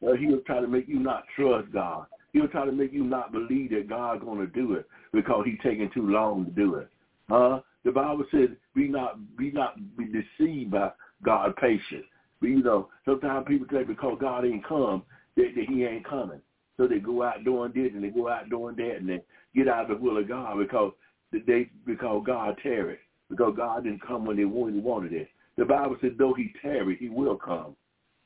[0.07, 2.07] Uh, he'll try to make you not trust God.
[2.33, 5.59] He'll try to make you not believe that God's going to do it because he's
[5.63, 6.89] taking too long to do it.
[7.31, 10.91] Uh, the Bible says, be not be not be deceived by
[11.25, 12.05] God patience.
[12.41, 15.03] But, you know, sometimes people say because God ain't come,
[15.37, 16.41] that, that he ain't coming.
[16.77, 19.23] So they go out doing this and they go out doing that and they
[19.55, 20.93] get out of the will of God because
[21.33, 22.99] they because God tarried.
[23.31, 25.29] Because God didn't come when they wanted it.
[25.57, 27.77] The Bible said, though he tarried, he will come.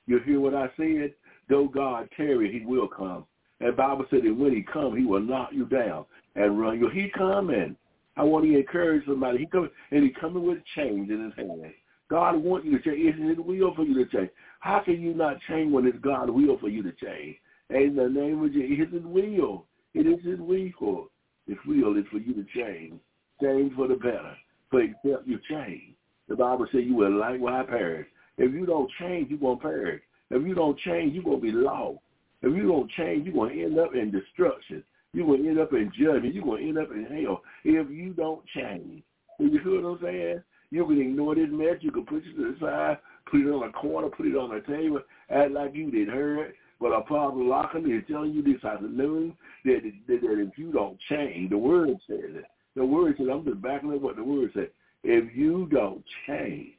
[0.06, 1.14] You hear what I said?
[1.48, 3.26] Though God tarry, he will come.
[3.60, 6.88] And Bible said that when he come, he will knock you down and run you.
[6.88, 7.76] He coming.
[8.16, 9.38] I want to encourage somebody.
[9.38, 11.72] He coming and he coming with change in his hand.
[12.10, 13.00] God wants you to change.
[13.00, 14.30] It's his will for you to change.
[14.60, 17.36] How can you not change when it's God's will for you to change?
[17.70, 19.66] In the name of Jesus, it's his will.
[19.94, 21.10] It is his will.
[21.46, 22.94] His will is for you to change.
[23.42, 24.36] Change for the better.
[24.74, 25.94] For except you change.
[26.26, 28.08] The Bible says you will likewise perish.
[28.38, 30.02] If you don't change, you're going to perish.
[30.30, 32.00] If you don't change, you're going to be lost.
[32.42, 34.82] If you don't change, you're going to end up in destruction.
[35.12, 36.34] You're going to end up in judgment.
[36.34, 39.04] You're going to end up in hell if you don't change.
[39.38, 40.42] You hear what I'm saying?
[40.72, 41.76] You can ignore this mess.
[41.78, 42.98] You can push it to the side,
[43.30, 46.46] put it on a corner, put it on a table, act like you didn't hear
[46.46, 46.54] it.
[46.80, 51.50] But Apostle Lockton is telling you this afternoon that, that, that if you don't change,
[51.50, 52.44] the word says it.
[52.76, 54.70] The word says, I'm just backing up what the word said.
[55.02, 56.72] If you don't change,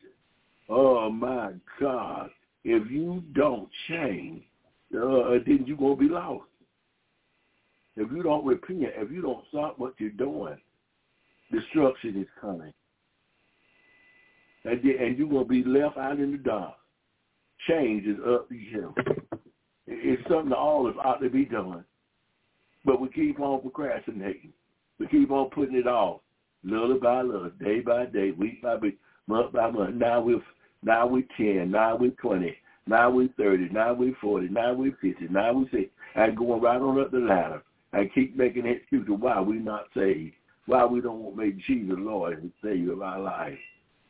[0.69, 2.29] oh my God,
[2.63, 4.43] if you don't change,
[4.93, 6.45] uh, then you're going to be lost.
[7.95, 10.57] If you don't repent, if you don't stop what you're doing,
[11.51, 12.73] destruction is coming.
[14.65, 16.73] And, and you're going to be left out in the dark.
[17.69, 18.93] Change is up to you.
[19.87, 21.83] It's something that all of us ought to be doing.
[22.83, 24.51] But we keep on procrastinating.
[24.99, 26.21] We keep on putting it off,
[26.63, 29.95] little by little, day by day, week by week, month by month.
[29.95, 30.41] Now we're
[30.83, 32.55] now we're ten, now we're twenty,
[32.87, 36.79] now we're thirty, now we're forty, now we're fifty, now we're sixty, and going right
[36.79, 37.61] on up the ladder
[37.93, 40.33] and keep making excuses why we're not saved,
[40.65, 43.57] why we don't want make Jesus Lord and Savior of our life.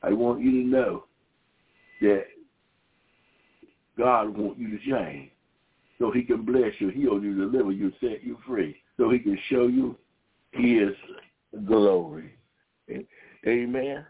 [0.03, 1.05] I want you to know
[2.01, 2.25] that
[3.97, 5.31] God wants you to change
[5.97, 9.37] so he can bless you, heal you, deliver you, set you free, so he can
[9.49, 9.97] show you
[10.55, 12.31] his glory.
[13.47, 14.05] Amen.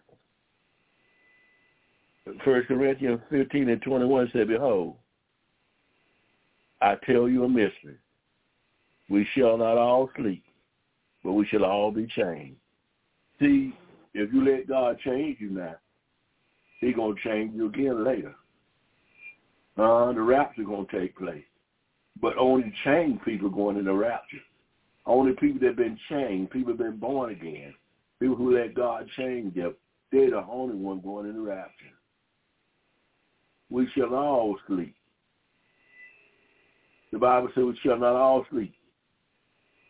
[2.44, 4.96] First Corinthians 15 and 21 said, Behold,
[6.82, 7.98] I tell you a mystery.
[9.10, 10.44] We shall not all sleep,
[11.24, 12.58] but we shall all be changed.
[13.40, 13.74] See,
[14.14, 15.76] if you let God change you now,
[16.82, 18.34] he going to change you again later.
[19.78, 21.44] Uh, the rapture going to take place.
[22.22, 24.38] But only changed people going in the rapture.
[25.06, 27.74] Only people that have been changed, people that have been born again,
[28.20, 29.76] people who let God change them,
[30.12, 31.86] they're the only one going in the rapture.
[33.70, 34.96] We shall all sleep.
[37.12, 38.74] The Bible says we shall not all sleep,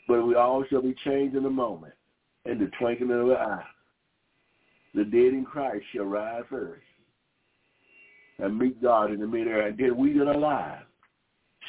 [0.08, 1.94] but we all shall be changed in a moment,
[2.46, 3.64] in the twinkling of an eye.
[4.94, 6.82] The dead in Christ shall rise first
[8.40, 10.84] and meet God in the midair, and then we that are alive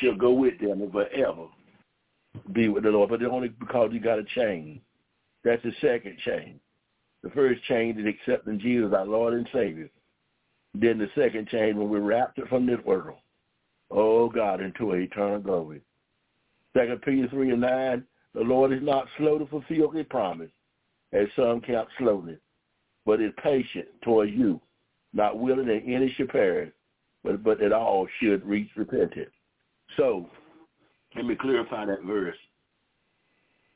[0.00, 1.46] shall go with them forever
[2.52, 3.10] be with the Lord.
[3.10, 4.80] But only because you got a change.
[5.44, 6.58] That's the second change.
[7.22, 9.90] The first change is accepting Jesus, our Lord and Savior.
[10.74, 13.18] Then the second change when we're raptured from this world.
[13.90, 15.80] Oh God, into eternal glory.
[16.76, 20.50] Second Peter three and nine, the Lord is not slow to fulfill his promise,
[21.12, 22.40] as some count slowness,
[23.06, 24.60] but is patient toward you,
[25.14, 26.72] not willing that any should perish,
[27.24, 29.30] but, but that all should reach repentance.
[29.96, 30.28] So
[31.16, 32.36] let me clarify that verse.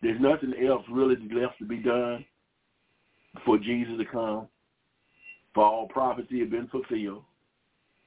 [0.02, 2.24] There's nothing else really left to be done
[3.44, 4.46] for Jesus to come.
[5.54, 7.24] For all prophecy had been fulfilled.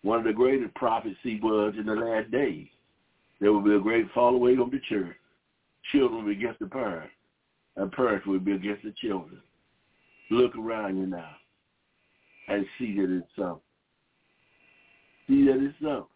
[0.03, 2.67] One of the greatest prophecy was in the last days.
[3.39, 5.15] There will be a great fall away from the church.
[5.91, 7.11] Children will be against the parents,
[7.75, 9.41] and parents will be against the children.
[10.29, 11.31] Look around you now
[12.47, 13.61] and see that it's so.
[15.27, 16.07] See that it's so.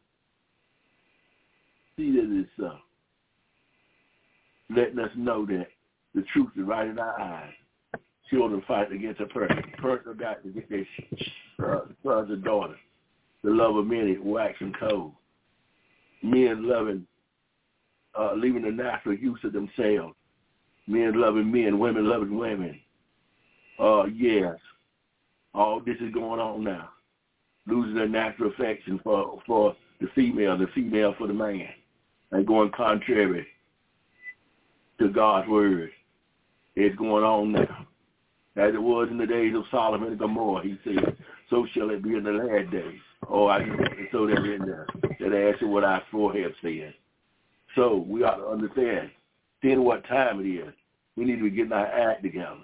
[1.98, 2.78] See that it's so
[4.70, 5.68] letting us know that
[6.16, 7.54] the truth is right in our eyes.
[8.30, 9.64] Children fight against a person.
[9.78, 10.86] Person got to get their
[12.04, 12.80] sons and daughters.
[13.44, 15.14] The love of many waxing cold.
[16.24, 17.06] Men loving,
[18.20, 20.16] uh, leaving the natural use of themselves.
[20.88, 22.80] Men loving men, women loving women.
[23.80, 24.56] Uh, yes,
[25.54, 26.90] all this is going on now.
[27.68, 31.70] Losing their natural affection for for the female, the female for the man,
[32.32, 33.46] and going contrary
[35.00, 35.92] to God's word.
[36.76, 37.88] It's going on now.
[38.56, 41.16] As it was in the days of Sodom and Gomorrah, he said,
[41.50, 43.00] so shall it be in the last days.
[43.30, 43.60] Oh, I
[44.10, 44.88] throw that in there.
[45.20, 46.94] That answer what our forehead said.
[47.76, 49.12] So we ought to understand
[49.62, 50.74] then what time it is.
[51.16, 52.58] We need to be getting our act together.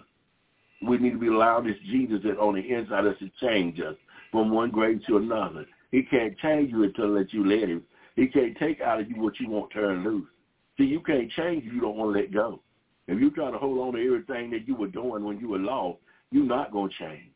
[0.87, 3.79] We need to be allowing this Jesus that on the inside of us to change
[3.79, 3.95] us
[4.31, 5.65] from one grade to another.
[5.91, 7.83] He can't change you until let you let him.
[8.15, 10.27] He can't take out of you what you want to turn loose.
[10.77, 12.61] See, you can't change if you don't want to let go.
[13.07, 15.59] If you try to hold on to everything that you were doing when you were
[15.59, 15.99] lost,
[16.31, 17.31] you're not going to change.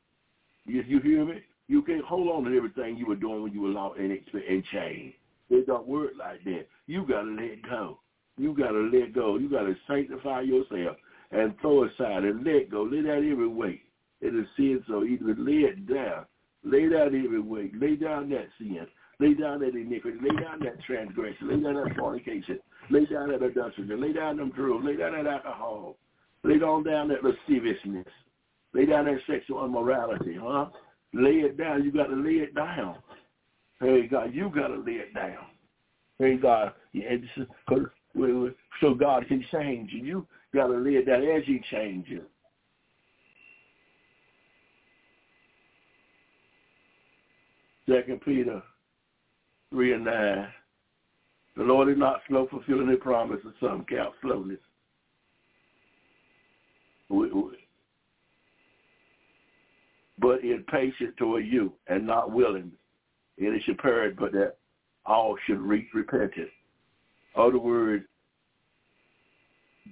[0.66, 1.42] You, you hear me?
[1.68, 4.64] You can't hold on to everything you were doing when you were lost and, and
[4.72, 5.14] change.
[5.50, 6.68] It don't work like that.
[6.88, 8.00] You got to let go.
[8.38, 9.38] You got to let go.
[9.38, 10.98] You got to sanctify yourself
[11.32, 12.84] and throw aside and let go.
[12.84, 13.82] Lay down every weight.
[14.22, 16.26] It is sin, so either lay it down.
[16.64, 17.80] Lay down every weight.
[17.80, 18.88] Lay down that sin.
[19.20, 20.18] Lay down that iniquity.
[20.22, 21.50] Lay down that transgression.
[21.50, 22.60] Lay down that fornication.
[22.90, 23.86] Lay down that adultery.
[23.98, 24.86] Lay down them drugs.
[24.86, 25.98] Lay down that alcohol.
[26.44, 28.08] Lay down down that lasciviousness.
[28.74, 30.68] Lay down that sexual immorality, huh?
[31.14, 31.84] Lay it down.
[31.84, 32.98] You got to lay it down.
[33.80, 35.46] Hey, God, you got to lay it down.
[36.20, 37.16] Hey, God, yeah,
[38.82, 40.04] so God can change you.
[40.04, 42.24] You got to lay it down as he changes.
[47.90, 48.62] Second Peter
[49.72, 50.48] 3 and 9.
[51.58, 54.60] The Lord is not slow fulfilling his promise, of some count slowness.
[60.20, 62.72] But is patient toward you and not willing
[63.38, 64.56] it should perish, but that
[65.06, 66.50] all should reach repentance.
[67.36, 68.04] Other words,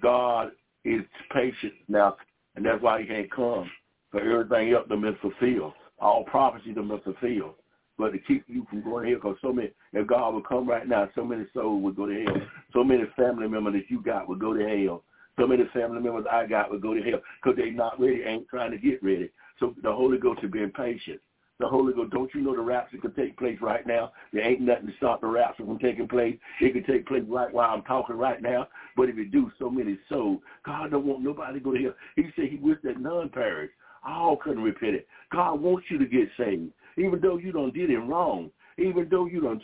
[0.02, 0.52] God
[0.84, 1.02] is
[1.32, 2.18] patient now,
[2.56, 3.70] and that's why he can't come.
[4.12, 5.74] For everything else them is fulfilled.
[6.00, 7.56] All prophecy them is fulfilled.
[7.98, 10.68] But to keep you from going to hell, because so many, if God would come
[10.68, 12.42] right now, so many souls would go to hell.
[12.74, 15.04] So many family members that you got would go to hell.
[15.40, 18.48] So many family members I got would go to hell because they not ready, ain't
[18.50, 19.30] trying to get ready.
[19.60, 21.20] So the Holy Ghost is being patient.
[21.58, 24.12] The Holy Ghost, don't you know the rapture could take place right now?
[24.34, 26.38] There ain't nothing to stop the rapture from taking place.
[26.60, 28.68] It could take place right while I'm talking right now.
[28.98, 30.42] But if it do, so many souls.
[30.66, 31.96] God don't want nobody to go to hell.
[32.18, 33.72] He said he wished that none perish.
[34.06, 35.08] All couldn't repent it.
[35.32, 36.72] God wants you to get saved.
[36.98, 38.52] Even though you don't did it wrong.
[38.78, 39.62] Even though you don't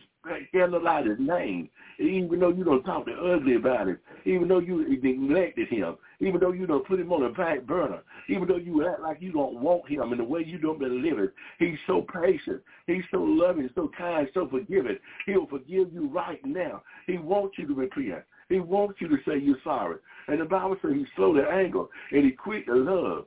[0.50, 1.70] scandalize his name.
[2.00, 4.00] Even though you don't talk to ugly about him.
[4.26, 8.02] Even though you neglected him even though you don't put him on a back burner,
[8.30, 11.02] even though you act like you don't want him in the way you don't been
[11.02, 14.98] living, he's so patient, he's so loving, so kind, so forgiving.
[15.26, 16.84] He'll forgive you right now.
[17.08, 18.24] He wants you to repent.
[18.50, 19.98] He wants you to say you're sorry.
[20.28, 23.26] And the Bible says he's slow to anger and he quick to love.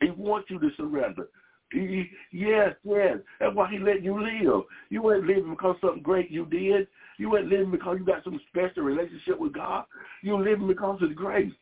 [0.00, 1.28] He wants you to surrender.
[1.74, 3.16] Yes, yes.
[3.40, 4.64] That's why he let you live.
[4.90, 6.86] You weren't living because something great you did.
[7.18, 9.84] You weren't living because you got some special relationship with God.
[10.22, 11.52] You were living because of grace.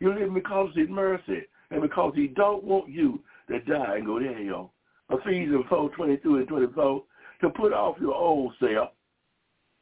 [0.00, 4.06] You live because of his mercy and because he don't want you to die and
[4.06, 4.72] go to hell.
[5.10, 7.04] Ephesians 4, 22 and 24,
[7.40, 8.90] to put off your old self,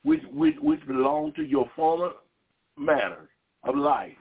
[0.03, 2.11] which, which, which belong to your former
[2.77, 3.29] manner
[3.65, 4.17] of life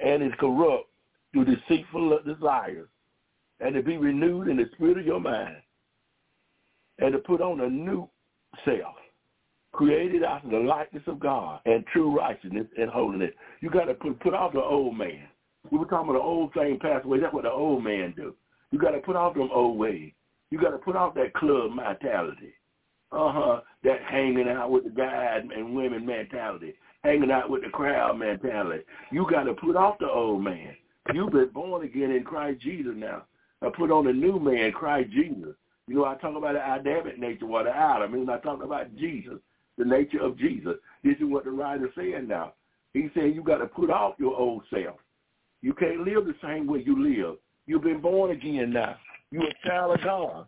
[0.00, 0.88] and is corrupt
[1.32, 2.88] through deceitful desires,
[3.60, 5.56] and to be renewed in the spirit of your mind,
[6.98, 8.08] and to put on a new
[8.64, 8.94] self,
[9.72, 13.32] created after the likeness of God and true righteousness and holiness.
[13.60, 15.28] You got to put, put off the old man.
[15.70, 17.20] We were talking about the old thing passed away.
[17.20, 18.34] That's what the old man do.
[18.70, 20.12] You got to put off them old ways.
[20.50, 22.54] You got to put off that club mentality.
[23.12, 23.60] Uh-huh.
[23.84, 26.74] That hanging out with the guys and women mentality.
[27.04, 28.84] Hanging out with the crowd mentality.
[29.12, 30.74] You got to put off the old man.
[31.12, 33.22] You've been born again in Christ Jesus now.
[33.62, 35.54] I put on a new man, Christ Jesus.
[35.88, 38.28] You know, I talk about the Adamic nature, what the Adam.
[38.28, 39.38] I I talk about Jesus
[39.78, 40.74] the nature of Jesus.
[41.04, 42.52] This is what the writer's saying now.
[42.92, 44.96] He's saying you got to put off your old self.
[45.62, 47.36] You can't live the same way you live.
[47.66, 48.96] You've been born again now.
[49.30, 50.46] You're a child of God.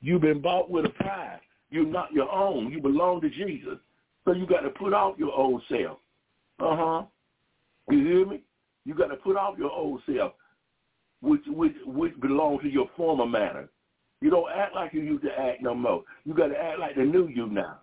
[0.00, 1.40] You've been bought with a price.
[1.70, 2.70] You're not your own.
[2.70, 3.78] You belong to Jesus.
[4.24, 5.98] So you got to put off your old self.
[6.60, 7.04] Uh-huh.
[7.90, 8.42] You hear me?
[8.84, 10.32] You got to put off your old self,
[11.20, 13.68] which which which belongs to your former manner.
[14.20, 16.02] You don't act like you used to act no more.
[16.24, 17.78] You got to act like the new you now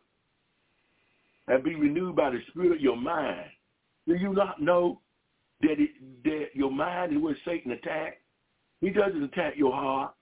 [1.47, 3.45] and be renewed by the spirit of your mind.
[4.07, 5.01] Do you not know
[5.61, 5.89] that, it,
[6.23, 8.17] that your mind is where Satan attacks?
[8.81, 10.13] He doesn't attack your heart.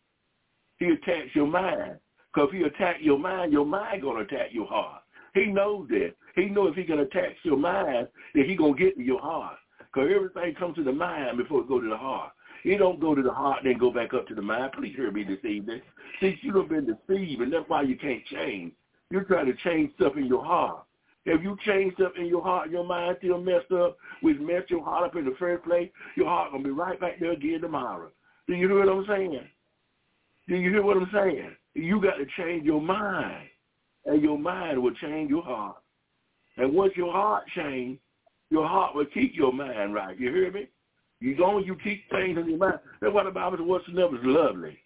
[0.77, 1.97] He attacks your mind.
[2.33, 5.01] Because if he attack your mind, your mind going to attack your heart.
[5.33, 6.13] He knows that.
[6.35, 9.21] He knows if he can attack your mind, that he going to get to your
[9.21, 9.57] heart.
[9.79, 12.31] Because everything comes to the mind before it go to the heart.
[12.65, 14.71] It don't go to the heart and then go back up to the mind.
[14.73, 15.81] Please hear me this evening.
[16.19, 18.73] See, you have been deceived, and that's why you can't change.
[19.11, 20.83] You're trying to change stuff in your heart.
[21.25, 24.83] If you change stuff in your heart, your mind still messed up, which messed your
[24.83, 28.09] heart up in the first place, your heart gonna be right back there again tomorrow.
[28.47, 29.47] Do you hear what I'm saying?
[30.47, 31.55] Do you hear what I'm saying?
[31.75, 33.47] You got to change your mind,
[34.05, 35.77] and your mind will change your heart.
[36.57, 37.99] And once your heart change,
[38.49, 40.19] your heart will keep your mind right.
[40.19, 40.67] You hear me?
[41.25, 42.79] You long as you keep things in your mind.
[43.01, 44.77] That's why the Bible says whatsoever is lovely.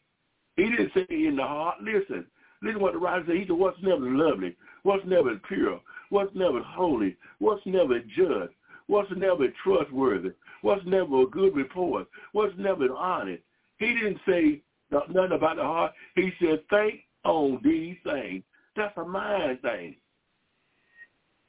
[0.56, 1.76] He didn't say in the heart.
[1.82, 2.26] Listen,
[2.62, 3.36] listen what the writer said.
[3.36, 8.54] He said whatsoever is lovely, whatsoever is pure, what's never holy, what's never just,
[8.88, 13.44] what's never trustworthy, what's never a good report, what's never honest.
[13.78, 15.92] He didn't say nothing about the heart.
[16.16, 18.44] He said, think on these things.
[18.78, 19.98] That's a mind thing.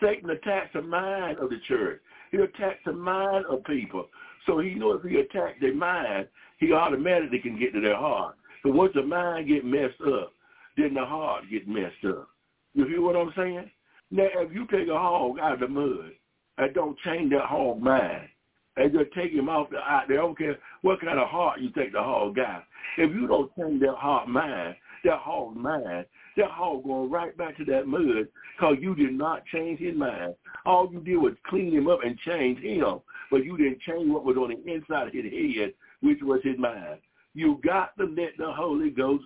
[0.03, 2.01] Satan attacks the mind of the church.
[2.33, 4.09] He attacks the mind of people.
[4.47, 6.29] So he knows if he attacks their mind,
[6.59, 8.37] he automatically can get to their heart.
[8.63, 10.33] So once the mind get messed up,
[10.77, 12.29] then the heart get messed up.
[12.75, 13.71] You hear what I'm saying?
[14.11, 16.13] Now, if you take a hog out of the mud
[16.59, 18.29] and don't change that hog mind,
[18.77, 21.61] and just take him off the out there, I don't care what kind of heart
[21.61, 22.65] you take the hog out.
[22.97, 27.57] If you don't change that heart mind, that hog mind, that hog going right back
[27.59, 30.35] to that mud because you did not change his mind.
[30.65, 34.25] All you did was clean him up and change him, but you didn't change what
[34.25, 37.01] was on the inside of his head, which was his mind.
[37.35, 39.25] You got to let the Holy Ghost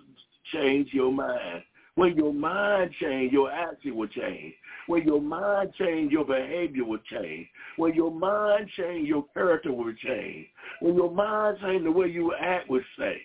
[0.53, 1.63] change your mind.
[1.95, 4.53] When your mind change, your action will change.
[4.87, 7.47] When your mind change, your behavior will change.
[7.77, 10.47] When your mind change, your character will change.
[10.81, 12.81] When your mind change, the way you act will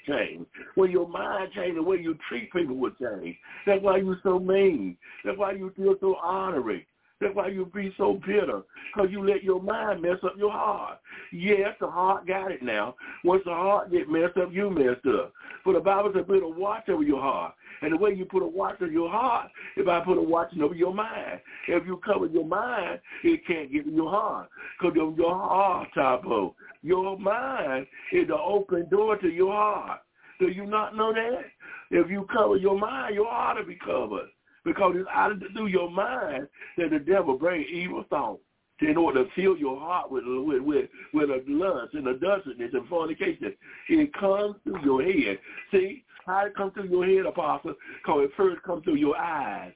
[0.06, 0.46] change.
[0.76, 3.36] When your mind change, the way you treat people will change.
[3.66, 4.96] That's why you're so mean.
[5.24, 6.86] That's why you feel so honorary.
[7.20, 8.62] That's why you be so bitter,
[8.94, 10.98] because you let your mind mess up your heart.
[11.32, 12.94] Yes, the heart got it now.
[13.24, 15.32] Once the heart get messed up, you messed up.
[15.62, 17.54] For the Bible says put a watch over your heart.
[17.82, 20.50] And the way you put a watch over your heart, if I put a watch
[20.60, 21.40] over your mind.
[21.68, 24.48] If you cover your mind, it can't get in your heart.
[24.78, 30.00] Because your, your heart, Tapo, your mind is the open door to your heart.
[30.38, 31.44] Do you not know that?
[31.90, 34.30] If you cover your mind, your heart will be covered.
[34.70, 36.46] Because it's out of through your mind
[36.78, 38.40] that the devil brings evil thoughts
[38.80, 42.70] in order to fill your heart with with with, with a lust and a dustiness
[42.72, 43.52] and fornication.
[43.88, 45.40] It comes through your head.
[45.72, 47.74] See how it comes through your head, Apostle?
[48.00, 49.72] Because it first comes through your eyes.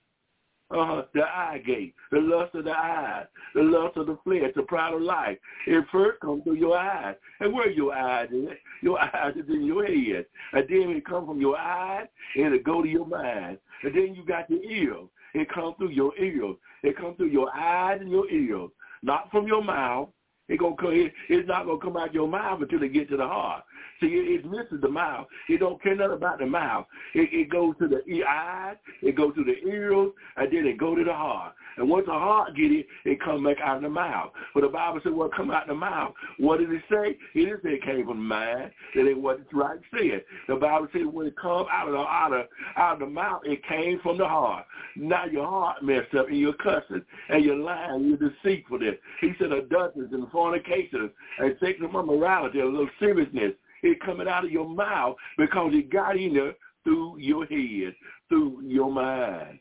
[0.75, 4.63] Uh, the eye gate, the lust of the eyes, the lust of the flesh, the
[4.63, 5.39] pride of life.
[5.69, 7.15] It first comes through your eyes.
[7.39, 8.49] And where your eyes is?
[8.83, 10.27] Your eyes is in your head.
[10.53, 13.59] And then it comes from your eyes and it go to your mind.
[13.85, 15.07] And then you got your ears.
[15.35, 16.57] It comes through your ears.
[16.83, 18.71] It comes through your eyes and your ears.
[19.03, 20.09] Not from your mouth.
[20.49, 23.17] It gonna come, it, it's not to come out your mouth until it get to
[23.17, 23.65] the heart.
[24.01, 25.27] See, it, it misses the mouth.
[25.49, 26.87] It don't care nothing about the mouth.
[27.15, 30.95] It, it goes to the eyes, it goes to the ears, and then it go
[30.95, 31.55] to the heart.
[31.77, 34.33] And once the heart get it, it come back out of the mouth.
[34.53, 36.13] But the Bible said what come out of the mouth.
[36.39, 37.17] What did it say?
[37.35, 38.71] It didn't say it came from the mind.
[38.95, 40.25] That what it's right said.
[40.49, 43.43] The Bible said when it come out of the out of, out of the mouth,
[43.45, 44.67] it came from the heart.
[44.97, 48.81] Now your heart messed up and you're cussing and you're lying, you're deceitful.
[49.21, 53.53] He said adulteries and fornication and sexual immorality, a little seriousness
[53.85, 57.95] it coming out of your mouth because it got in there through your head,
[58.29, 59.59] through your mind.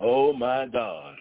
[0.00, 1.16] Oh my God.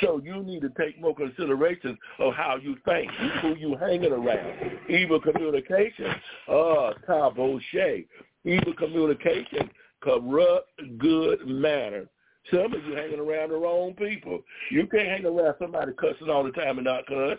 [0.00, 3.10] So you need to take more consideration of how you think,
[3.40, 4.78] who you hanging around.
[4.88, 6.06] Evil communication,
[6.48, 8.06] uh, taboshe.
[8.44, 9.70] Evil communication
[10.04, 12.06] corrupt good manner.
[12.50, 14.40] Some of you hanging around the wrong people.
[14.70, 17.38] You can't hang around somebody cussing all the time and not cuss.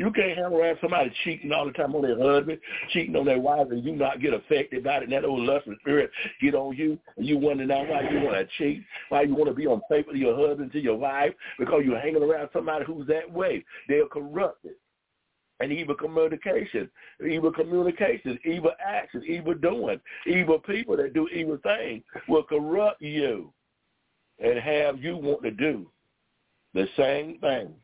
[0.00, 3.38] You can't hang around somebody cheating all the time on their husband, cheating on their
[3.38, 6.74] wife, and you not get affected by it, and that old lustful spirit get on
[6.74, 9.66] you, and you wonder now why you want to cheat, why you want to be
[9.66, 13.30] on unfaithful to your husband, to your wife, because you're hanging around somebody who's that
[13.30, 13.62] way.
[13.88, 14.72] They're corrupted.
[15.60, 16.90] And evil communication,
[17.22, 23.52] evil communications, evil actions, evil doing, evil people that do evil things will corrupt you
[24.38, 25.90] and have you want to do
[26.72, 27.74] the same thing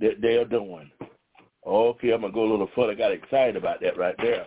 [0.00, 0.90] that they're doing.
[1.68, 2.92] Okay, I'm gonna go a little further.
[2.92, 4.46] I got excited about that right there.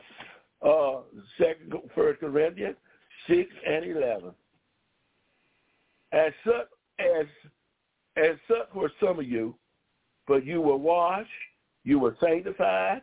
[0.61, 1.01] Uh,
[1.37, 2.75] second, First Corinthians
[3.27, 4.31] six and eleven.
[6.11, 6.67] As such
[6.99, 7.25] as
[8.17, 9.55] as such were some of you,
[10.27, 11.29] but you were washed,
[11.83, 13.01] you were sanctified,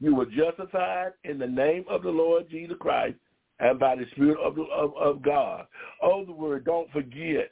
[0.00, 3.16] you were justified in the name of the Lord Jesus Christ
[3.60, 5.66] and by the Spirit of, of, of God.
[6.02, 7.50] Oh, the word, don't forget.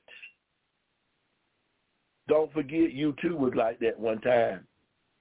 [2.28, 4.67] Don't forget you too was like that one time.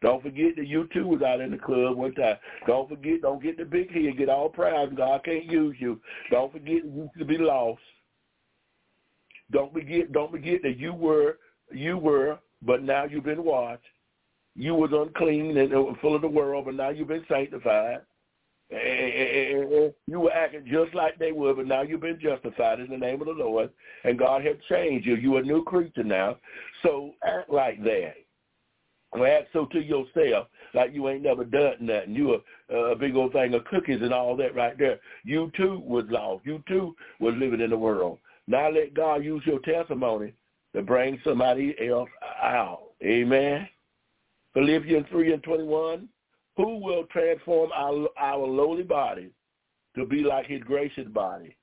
[0.01, 2.37] Don't forget that you too was out in the club one time.
[2.67, 4.95] Don't forget, don't get the big head, get all proud.
[4.95, 5.99] God can't use you.
[6.29, 7.81] Don't forget you to be lost.
[9.51, 11.39] Don't forget, don't forget that you were,
[11.71, 13.81] you were, but now you've been washed.
[14.55, 18.01] You was unclean and uh, full of the world, but now you've been sanctified.
[18.69, 23.21] You were acting just like they were, but now you've been justified in the name
[23.21, 23.69] of the Lord,
[24.03, 25.15] and God has changed you.
[25.15, 26.37] You're a new creature now.
[26.83, 28.15] So act like that.
[29.11, 32.13] Or act so to yourself like you ain't never done nothing.
[32.13, 34.99] You a, a big old thing of cookies and all that right there.
[35.23, 36.45] You too was lost.
[36.45, 38.19] You too was living in the world.
[38.47, 40.33] Now let God use your testimony
[40.75, 42.09] to bring somebody else
[42.41, 42.83] out.
[43.03, 43.67] Amen.
[44.53, 46.09] Philippians 3 and 21,
[46.57, 49.29] who will transform our, our lowly body
[49.95, 51.55] to be like his gracious body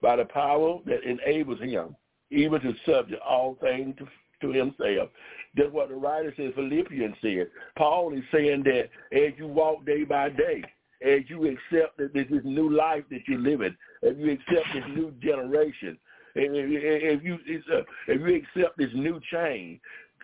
[0.00, 1.96] by the power that enables him
[2.30, 4.06] even to subject all things to,
[4.40, 5.10] to himself.
[5.54, 7.48] That's what the writer says, Philippians said.
[7.76, 10.62] Paul is saying that as you walk day by day,
[11.02, 14.84] as you accept that this is new life that you're living, as you accept this
[14.94, 15.98] new generation,
[16.34, 17.34] if you
[17.72, 19.80] uh, if you accept this new change,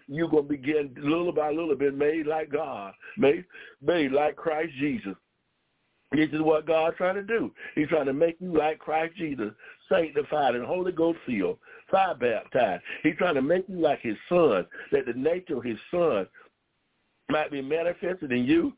[0.09, 3.45] you're gonna begin little by little being made like God, made
[3.81, 5.15] made like Christ Jesus.
[6.13, 7.53] This is what God's trying to do.
[7.75, 9.51] He's trying to make you like Christ Jesus,
[9.89, 11.59] sanctified and Holy Ghost filled,
[11.93, 12.83] baptized.
[13.03, 16.27] He's trying to make you like his son, that the nature of his son
[17.31, 18.73] might be manifested in you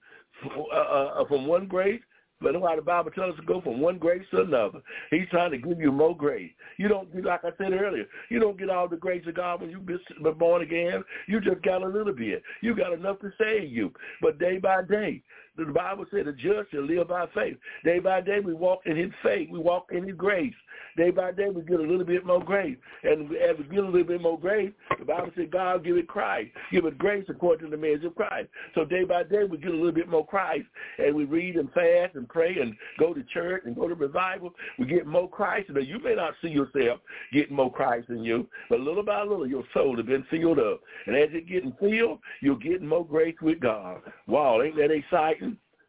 [0.45, 2.01] uh, uh, from one grace
[2.41, 4.81] But why the Bible tells us to go from one grace to another.
[5.11, 6.51] He's trying to give you more grace.
[6.79, 9.71] You don't, like I said earlier, you don't get all the grace of God when
[9.71, 10.01] you've been
[10.39, 11.03] born again.
[11.27, 12.43] You just got a little bit.
[12.61, 13.93] You got enough to save you.
[14.21, 15.23] But day by day,
[15.57, 17.57] the Bible said the just shall live by faith.
[17.85, 19.49] Day by day, we walk in his faith.
[19.51, 20.55] We walk in his grace.
[20.97, 22.77] Day by day, we get a little bit more grace.
[23.03, 26.09] And as we get a little bit more grace, the Bible said God give it
[26.09, 26.51] Christ.
[26.73, 28.49] Give it grace according to the measure of Christ.
[28.75, 30.67] So day by day, we get a little bit more Christ.
[30.99, 34.53] And we read and fast and pray and go to church and go to revival.
[34.79, 35.71] We get more Christ.
[35.71, 37.01] Now, you may not see yourself
[37.33, 40.81] getting more Christ in you, but little by little, your soul has been filled up.
[41.07, 44.01] And as it's getting filled, you're getting more grace with God.
[44.27, 45.44] Wow, ain't that exciting?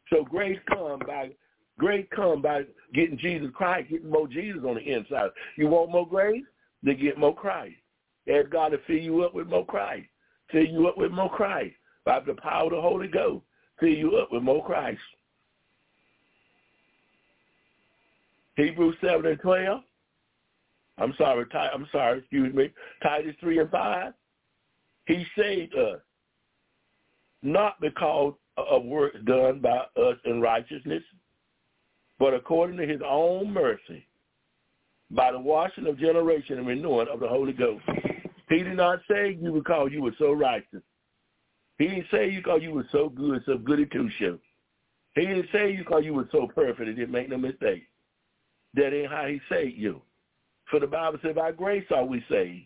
[0.09, 1.31] So grace come by
[1.77, 5.29] Grace come by getting Jesus Christ, getting more Jesus on the inside.
[5.57, 6.43] You want more grace?
[6.83, 7.75] Then get more Christ.
[8.33, 10.07] Ask God to fill you up with more Christ.
[10.51, 11.75] Fill you up with more Christ.
[12.05, 13.43] By the power of the Holy Ghost,
[13.79, 15.01] fill you up with more Christ.
[18.55, 19.81] Hebrews 7 and 12.
[20.97, 22.71] I'm sorry, I'm sorry, excuse me.
[23.03, 24.13] Titus 3 and 5.
[25.07, 25.99] He saved us,
[27.43, 31.03] not because of works done by us in righteousness,
[32.19, 34.07] but according to his own mercy,
[35.11, 37.85] by the washing of generation and renewing of the Holy Ghost.
[38.49, 40.81] He did not say you because you were so righteous.
[41.77, 44.39] He didn't say you because you were so good, so goody two shoes.
[45.13, 47.83] He didn't say you because you were so perfect and didn't make no mistake.
[48.73, 50.01] That ain't how he saved you.
[50.69, 52.65] For the Bible said, by grace are we saved.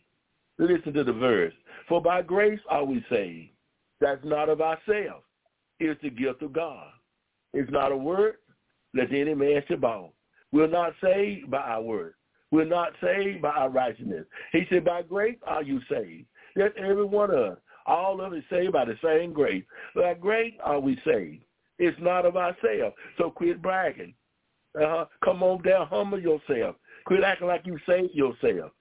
[0.58, 1.54] Listen to the verse.
[1.88, 3.50] For by grace are we saved.
[4.02, 5.24] That's not of ourselves.
[5.80, 6.88] It's the gift of God.
[7.54, 8.36] It's not a word
[8.94, 10.14] let any man should boast.
[10.52, 12.14] We're not saved by our word.
[12.52, 14.26] We're not saved by our righteousness.
[14.52, 16.26] He said, by grace are you saved.
[16.56, 17.58] That's every one of us.
[17.86, 19.64] All of us saved by the same grace.
[19.96, 21.44] By grace are we saved.
[21.78, 22.96] It's not of ourselves.
[23.18, 24.14] So quit bragging.
[24.76, 25.06] Uh-huh.
[25.24, 26.76] Come on down, humble yourself.
[27.06, 28.72] Quit acting like you saved yourself.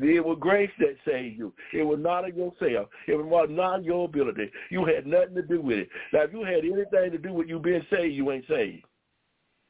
[0.00, 1.52] It was grace that saved you.
[1.72, 2.88] It was not of yourself.
[3.06, 4.50] It was not your ability.
[4.70, 5.88] You had nothing to do with it.
[6.12, 8.84] Now, if you had anything to do with you being saved, you ain't saved.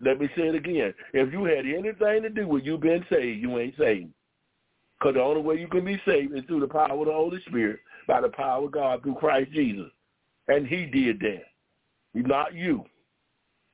[0.00, 0.94] Let me say it again.
[1.12, 4.10] If you had anything to do with you being saved, you ain't saved.
[4.98, 7.40] Because the only way you can be saved is through the power of the Holy
[7.46, 9.90] Spirit, by the power of God through Christ Jesus.
[10.48, 11.42] And he did that.
[12.14, 12.84] Not you.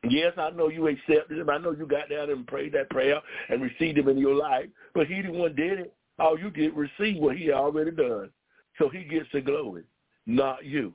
[0.09, 1.49] Yes, I know you accepted him.
[1.49, 4.67] I know you got down and prayed that prayer and received him in your life.
[4.95, 5.95] But he the one did it.
[6.19, 8.31] All you did receive what he already done.
[8.79, 9.85] So he gets the glory,
[10.27, 10.93] not you.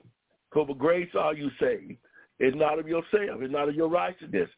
[0.52, 1.98] For the grace are you saved.
[2.40, 3.42] It's not of yourself.
[3.42, 4.50] It's not of your righteousness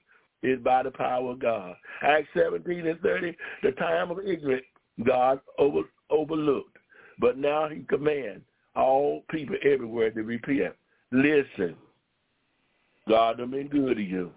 [0.44, 1.76] It's by the power of God.
[2.04, 4.66] Acts 17 and 30, the time of ignorance
[5.06, 6.78] God over, overlooked.
[7.20, 8.44] But now he commands
[8.76, 10.76] all people everywhere to repent.
[11.12, 11.76] Listen,
[13.08, 14.32] God has been good to you.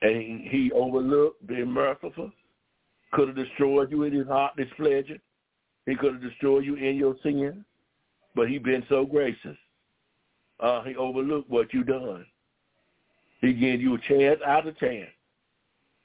[0.00, 2.32] And he, he overlooked, being merciful,
[3.12, 5.18] could have destroyed you in his heart displeasure.
[5.86, 7.64] He could have destroyed you in your sin.
[8.34, 9.56] But he been so gracious.
[10.60, 12.24] Uh, he overlooked what you done.
[13.40, 15.10] He gave you a chance out of chance.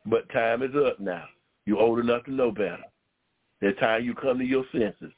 [0.05, 1.25] But time is up now.
[1.65, 2.83] You're old enough to know better.
[3.61, 5.11] It's time you come to your senses.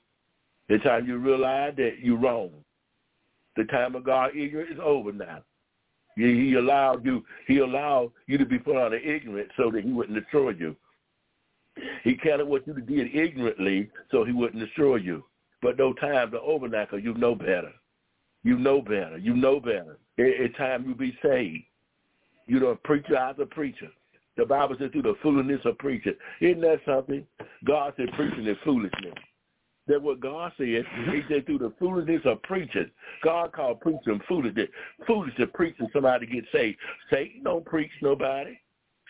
[0.68, 2.52] It's time you realize that you're wrong.
[3.56, 5.42] The time of God ignorance is over now.
[6.16, 10.20] He allowed you he allowed you to be put the ignorance so that he wouldn't
[10.20, 10.76] destroy you.
[12.04, 15.24] He counted what you did ignorantly so he wouldn't destroy you.
[15.62, 17.72] But no time to over now because you know better.
[18.44, 19.18] You know better.
[19.18, 19.98] You know better.
[20.18, 21.64] It's time you be saved.
[22.48, 23.90] You know, preacher after preacher.
[24.38, 26.16] The Bible says through the foolishness of preaching.
[26.40, 27.26] Isn't that something?
[27.66, 29.14] God said preaching is foolishness.
[29.86, 30.66] That's what God said.
[30.66, 32.90] He said through the foolishness of preaching.
[33.24, 34.70] God called preaching foolishness.
[35.06, 36.78] Foolish to preaching somebody to get saved.
[37.12, 38.58] Satan don't preach nobody.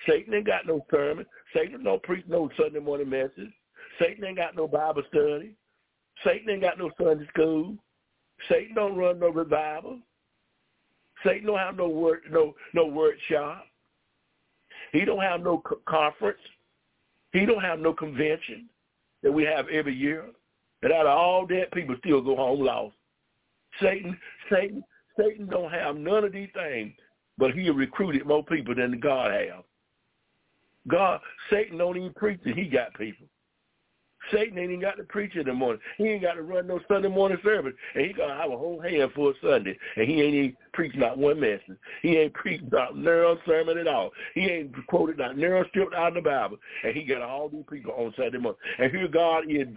[0.08, 1.26] Satan ain't got no sermon.
[1.54, 3.52] Satan don't preach no Sunday morning message.
[4.00, 5.56] Satan ain't got no Bible study.
[6.24, 7.76] Satan ain't got no Sunday school.
[8.48, 10.00] Satan don't run no revival.
[11.26, 13.66] Satan don't have no word, no no workshop.
[14.92, 16.40] He don't have no conference.
[17.32, 18.70] He don't have no convention
[19.22, 20.26] that we have every year.
[20.82, 22.96] And out of all that, people still go home lost.
[23.82, 24.18] Satan,
[24.52, 24.84] Satan,
[25.20, 26.94] Satan don't have none of these things,
[27.38, 29.64] but he recruited more people than God have.
[30.88, 31.20] God,
[31.50, 32.58] Satan don't even preach it.
[32.58, 33.28] He got people.
[34.34, 35.82] Satan ain't even got to preach in the morning.
[35.98, 37.74] He ain't got to run no Sunday morning service.
[37.96, 39.78] And he to have a whole hand for a Sunday.
[39.96, 41.78] And he ain't even preached not one message.
[42.02, 44.12] He ain't preached not narrow sermon at all.
[44.36, 46.58] He ain't quoted not narrow stripped out of the Bible.
[46.84, 48.60] And he got all these people on Sunday morning.
[48.78, 49.68] And here God is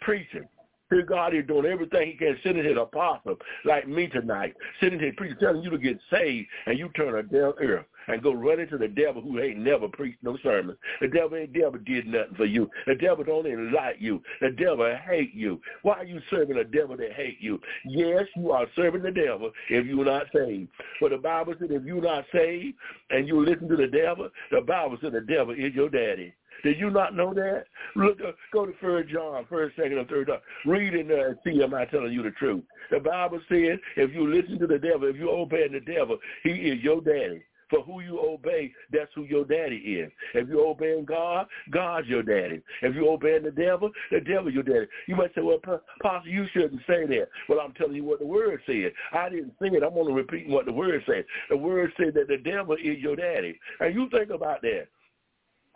[0.00, 0.48] preaching.
[0.90, 5.12] Here God is doing everything he can, sitting here apostle like me tonight, sitting here
[5.16, 7.86] preaching, telling you to get saved, and you turn a deaf ear.
[8.08, 10.76] and go run into the devil who ain't never preached no sermon.
[11.00, 12.70] The devil ain't never did nothing for you.
[12.86, 14.22] The devil don't even like you.
[14.40, 15.60] The devil hate you.
[15.82, 17.60] Why are you serving a devil that hate you?
[17.84, 20.70] Yes, you are serving the devil if you're not saved.
[21.00, 22.76] But the Bible said if you're not saved
[23.10, 26.32] and you listen to the devil, the Bible said the devil is your daddy.
[26.62, 27.64] Did you not know that?
[27.94, 30.28] Look, uh, go to First John, first, second, and third.
[30.28, 30.38] John.
[30.66, 32.64] Read in there and see am I telling you the truth.
[32.90, 36.50] The Bible says if you listen to the devil, if you obey the devil, he
[36.50, 37.42] is your daddy.
[37.70, 40.10] For who you obey, that's who your daddy is.
[40.34, 42.62] If you obeying God, God's your daddy.
[42.80, 44.86] If you obeying the devil, the devil your daddy.
[45.06, 45.58] You might say, well,
[46.02, 47.28] Pastor, you shouldn't say that.
[47.48, 48.92] Well, I'm telling you what the word said.
[49.12, 49.82] I didn't say it.
[49.82, 51.26] I'm only repeating what the word said.
[51.50, 53.58] The word said that the devil is your daddy.
[53.80, 54.86] And you think about that.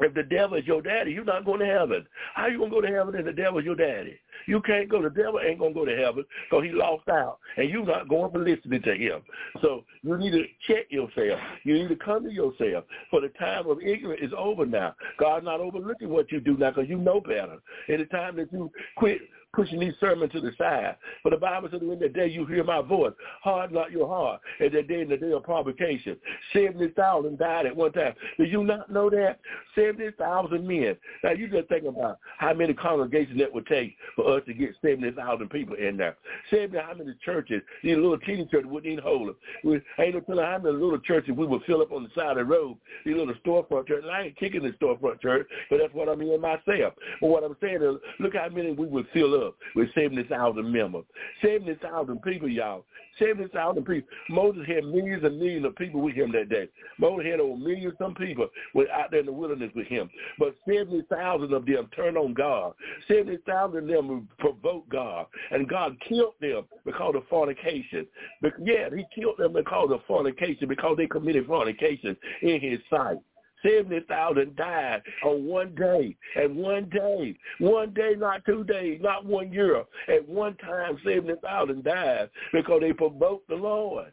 [0.04, 2.06] If the devil is your daddy, you're not going to heaven.
[2.34, 4.18] How you going to go to heaven if the devil is your daddy?
[4.46, 5.02] You can't go.
[5.02, 8.08] The devil ain't going to go to heaven because he lost out, and you're not
[8.08, 9.22] going for listening to him.
[9.60, 11.40] So you need to check yourself.
[11.64, 12.84] You need to come to yourself.
[13.10, 14.94] For the time of ignorance is over now.
[15.18, 17.58] God's not overlooking what you do now because you know better.
[17.88, 19.20] In the time that you quit
[19.54, 20.96] pushing these sermons to the side.
[21.22, 24.40] But the Bible says, when the day you hear my voice, hard not your heart,
[24.60, 26.16] and the day in the day of provocation.
[26.52, 28.14] 70,000 died at one time.
[28.38, 29.40] Did you not know that?
[29.74, 30.96] 70,000 men.
[31.22, 34.70] Now, you just think about how many congregations that would take for us to get
[34.82, 36.16] 70,000 people in there.
[36.50, 39.36] 70, how many churches, these little teeny churches wouldn't even hold them.
[39.64, 42.32] We, ain't no telling how many little churches we would fill up on the side
[42.32, 44.08] of the road, these little storefront churches.
[44.10, 46.94] I ain't kicking the storefront church, but that's what I mean myself.
[47.20, 49.41] But what I'm saying is, look how many we would fill up
[49.74, 51.04] with 70,000 members.
[51.42, 52.84] 70,000 people, y'all.
[53.18, 54.08] 70,000 people.
[54.30, 56.68] Moses had millions and millions of people with him that day.
[56.98, 60.08] Moses had over millions some people were out there in the wilderness with him.
[60.38, 62.72] But 70,000 of them turned on God.
[63.08, 65.26] 70,000 of them provoked God.
[65.50, 68.06] And God killed them because of fornication.
[68.40, 73.18] But yeah, he killed them because of fornication, because they committed fornication in his sight.
[73.62, 76.16] 70,000 died on one day.
[76.36, 77.36] and one day.
[77.58, 79.84] One day, not two days, not one year.
[80.08, 84.12] At one time, 70,000 died because they provoked the Lord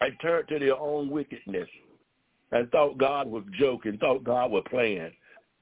[0.00, 1.68] and turned to their own wickedness
[2.52, 5.12] and thought God was joking, thought God was playing.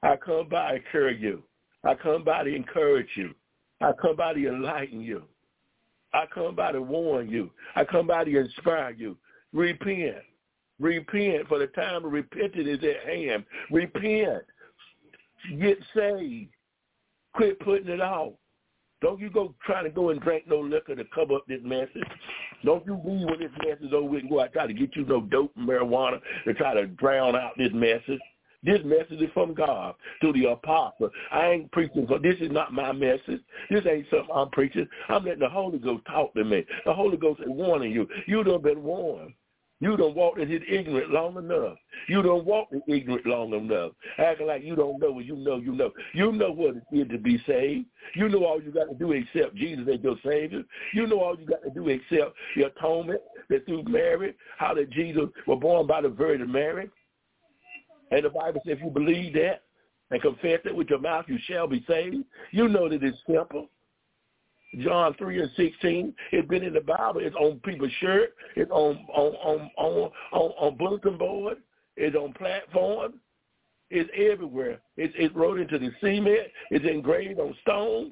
[0.03, 1.43] I come by to encourage you.
[1.83, 3.33] I come by to encourage you.
[3.81, 5.23] I come by to enlighten you.
[6.13, 7.51] I come by to warn you.
[7.75, 9.17] I come by to inspire you.
[9.53, 10.17] Repent.
[10.79, 13.45] Repent, for the time of repentance is at hand.
[13.71, 14.43] Repent.
[15.59, 16.49] Get saved.
[17.33, 18.33] Quit putting it off.
[19.01, 22.03] Don't you go try to go and drink no liquor to cover up this message.
[22.65, 25.05] Don't you leave when this message over with and go out try to get you
[25.05, 28.19] no dope and marijuana to try to drown out this message.
[28.63, 31.11] This message is from God to the apostle.
[31.31, 33.41] I ain't preaching this is not my message.
[33.69, 34.87] This ain't something I'm preaching.
[35.09, 36.65] I'm letting the Holy Ghost talk to me.
[36.85, 38.07] The Holy Ghost is warning you.
[38.25, 39.33] You done been warned.
[39.79, 41.77] You don't walk in his ignorant long enough.
[42.09, 43.91] You don't walk in ignorant long enough.
[44.17, 45.91] Acting like you don't know what you know you know.
[46.13, 47.85] You know what it is to be saved.
[48.15, 50.63] You know all you got to do accept Jesus as your Savior.
[50.93, 54.89] You know all you got to do accept the atonement that through Mary, how that
[54.89, 56.89] Jesus was born by the Virgin Mary.
[58.09, 59.61] And the Bible says if you believe that
[60.09, 62.23] and confess it with your mouth, you shall be saved.
[62.51, 63.69] You know that it's simple.
[64.79, 66.13] John 3 and 16.
[66.31, 67.21] It's been in the Bible.
[67.21, 68.33] It's on people's shirt.
[68.55, 71.57] It's on on on on on, on bulletin board.
[71.95, 73.13] It's on platform.
[73.89, 74.79] It's everywhere.
[74.97, 76.51] It's it's wrote into the cement.
[76.71, 78.11] It's engraved on stone.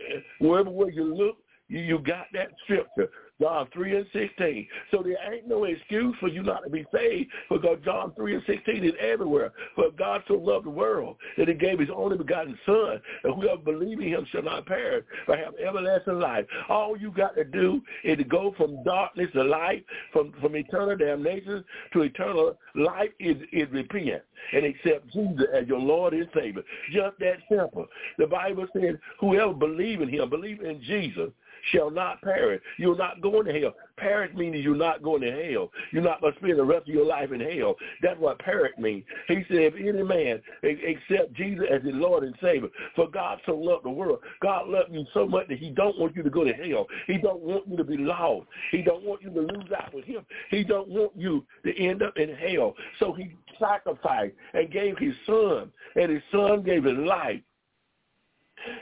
[0.00, 1.38] Eh, wherever where you look,
[1.68, 3.08] you, you got that scripture.
[3.40, 4.68] John 3 and 16.
[4.90, 8.42] So there ain't no excuse for you not to be saved because John 3 and
[8.46, 9.52] 16 is everywhere.
[9.76, 13.58] But God so loved the world that he gave his only begotten son and whoever
[13.58, 16.46] believes in him shall not perish but have everlasting life.
[16.68, 20.96] All you got to do is to go from darkness to light, from, from eternal
[20.96, 24.22] damnation to eternal life is, is repent
[24.52, 26.62] and accept Jesus as your Lord and Savior.
[26.92, 27.86] Just that simple.
[28.18, 31.30] The Bible says whoever believes in him, believe in Jesus,
[31.72, 32.62] shall not perish.
[32.78, 33.74] You're not going to hell.
[33.96, 35.70] Perish means you're not going to hell.
[35.92, 37.76] You're not going to spend the rest of your life in hell.
[38.02, 39.04] That's what perish means.
[39.28, 43.56] He said, if any man accept Jesus as his Lord and Savior, for God so
[43.56, 46.44] loved the world, God loved you so much that he don't want you to go
[46.44, 46.86] to hell.
[47.06, 48.46] He don't want you to be lost.
[48.70, 50.26] He don't want you to lose out with him.
[50.50, 52.74] He don't want you to end up in hell.
[52.98, 57.40] So he sacrificed and gave his son, and his son gave his life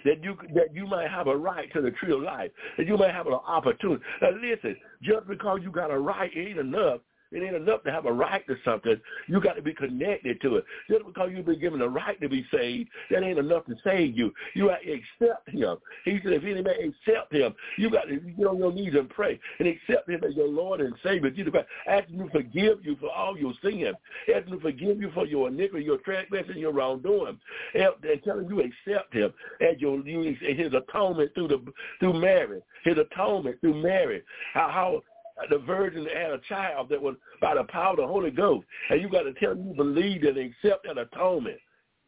[0.04, 2.96] that you that you might have a right to the tree of life, that you
[2.96, 4.02] might have an opportunity.
[4.22, 7.00] Now listen, just because you got a right ain't enough.
[7.34, 8.96] It ain't enough to have a right to something.
[9.26, 10.64] You got to be connected to it.
[10.88, 14.16] Just because you've been given the right to be saved, that ain't enough to save
[14.16, 14.32] you.
[14.54, 15.76] You got to accept him.
[16.04, 19.10] He said, if any man accept him, you got to get on your knees and
[19.10, 21.30] pray and accept him as your Lord and Savior.
[21.30, 21.68] Jesus Christ.
[21.88, 23.92] Ask him to forgive you for all your sin.
[24.34, 27.38] Ask him to forgive you for your iniquity, your transgression, your wrongdoing.
[27.74, 31.64] And tell him you accept him as your you, his atonement through the
[32.00, 32.60] through Mary.
[32.84, 34.22] His atonement through Mary.
[34.52, 35.02] How, how
[35.50, 38.66] the virgin had a child that was by the power of the Holy Ghost.
[38.90, 41.58] And you got to tell you believe and accept that atonement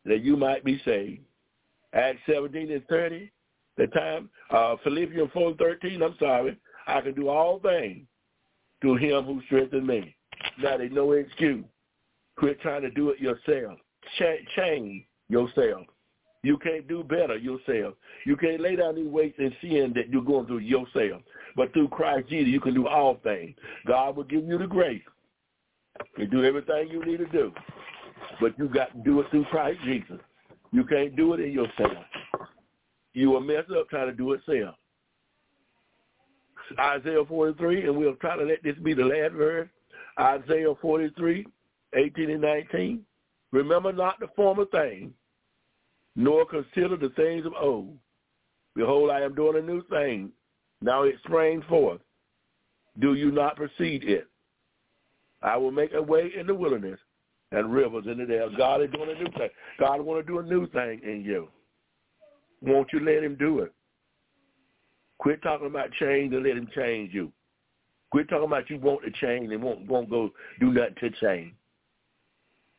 [0.05, 1.23] that you might be saved.
[1.93, 3.31] Acts 17 and 30,
[3.77, 8.07] the time, uh, Philippians 4 and 13, I'm sorry, I can do all things
[8.81, 10.15] through him who strengthens me.
[10.63, 11.65] Now there's no excuse.
[12.37, 13.79] Quit trying to do it yourself.
[14.19, 15.87] Ch- change yourself.
[16.43, 17.95] You can't do better yourself.
[18.25, 21.23] You can't lay down these weights and sin that you're going through yourself.
[21.57, 23.57] But through Christ Jesus, you can do all things.
[23.87, 25.03] God will give you the grace
[26.19, 27.53] to do everything you need to do.
[28.41, 30.19] But you got to do it through Christ Jesus.
[30.73, 32.05] You can't do it in yourself.
[33.15, 34.75] You will mess up trying to do it self.
[36.79, 39.69] Isaiah 43, and we'll try to let this be the last verse.
[40.19, 41.47] Isaiah 43,
[41.95, 43.01] 18 and 19.
[43.53, 45.13] Remember not the former things,
[46.17, 47.97] nor consider the things of old.
[48.75, 50.31] Behold, I am doing a new thing.
[50.81, 52.01] Now it sprang forth.
[52.99, 54.27] Do you not perceive it?
[55.43, 56.99] I will make a way in the wilderness
[57.53, 58.57] and rivers in the desert.
[58.57, 59.49] God is doing a new thing.
[59.79, 61.49] God want to do a new thing in you.
[62.63, 63.73] Won't you let him do it?
[65.19, 67.33] Quit talking about change and let him change you.
[68.11, 71.53] Quit talking about you want to change and won't, won't go do nothing to change.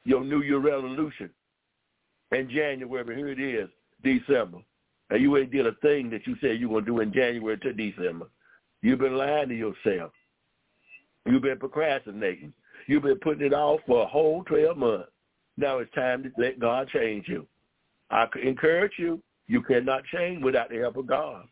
[0.04, 1.30] Your New Year resolution
[2.32, 3.70] in January, here it is,
[4.04, 4.60] December.
[5.10, 7.58] And you ain't did a thing that you said you were to do in January
[7.60, 8.28] to December.
[8.82, 10.12] You've been lying to yourself.
[11.26, 12.54] You've been procrastinating.
[12.88, 15.10] You've been putting it off for a whole 12 months.
[15.58, 17.48] Now it's time to let God change you.
[18.10, 21.46] I encourage you, you cannot change without the help of God.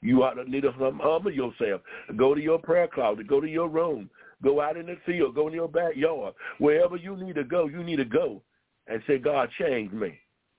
[0.00, 1.80] You ought to need to humble yourself.
[2.16, 3.26] Go to your prayer closet.
[3.26, 4.10] Go to your room.
[4.42, 5.34] Go out in the field.
[5.34, 6.34] Go in your backyard.
[6.58, 8.42] Wherever you need to go, you need to go
[8.86, 10.18] and say, God, change me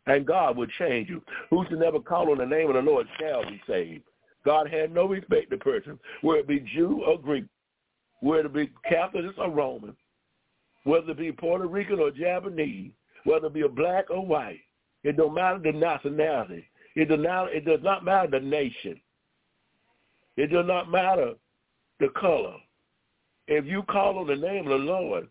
[0.09, 1.21] and God will change you.
[1.49, 4.03] Who should never call on the name of the Lord shall be saved.
[4.43, 7.45] God had no respect to person, whether it be Jew or Greek,
[8.21, 9.95] whether it be Catholic or Roman,
[10.83, 12.91] whether it be Puerto Rican or Japanese,
[13.25, 14.61] whether it be a black or white.
[15.03, 16.65] It don't matter the nationality.
[16.95, 18.99] It does not, it does not matter the nation.
[20.37, 21.33] It does not matter
[21.99, 22.55] the color.
[23.47, 25.27] If you call on the name of the Lord,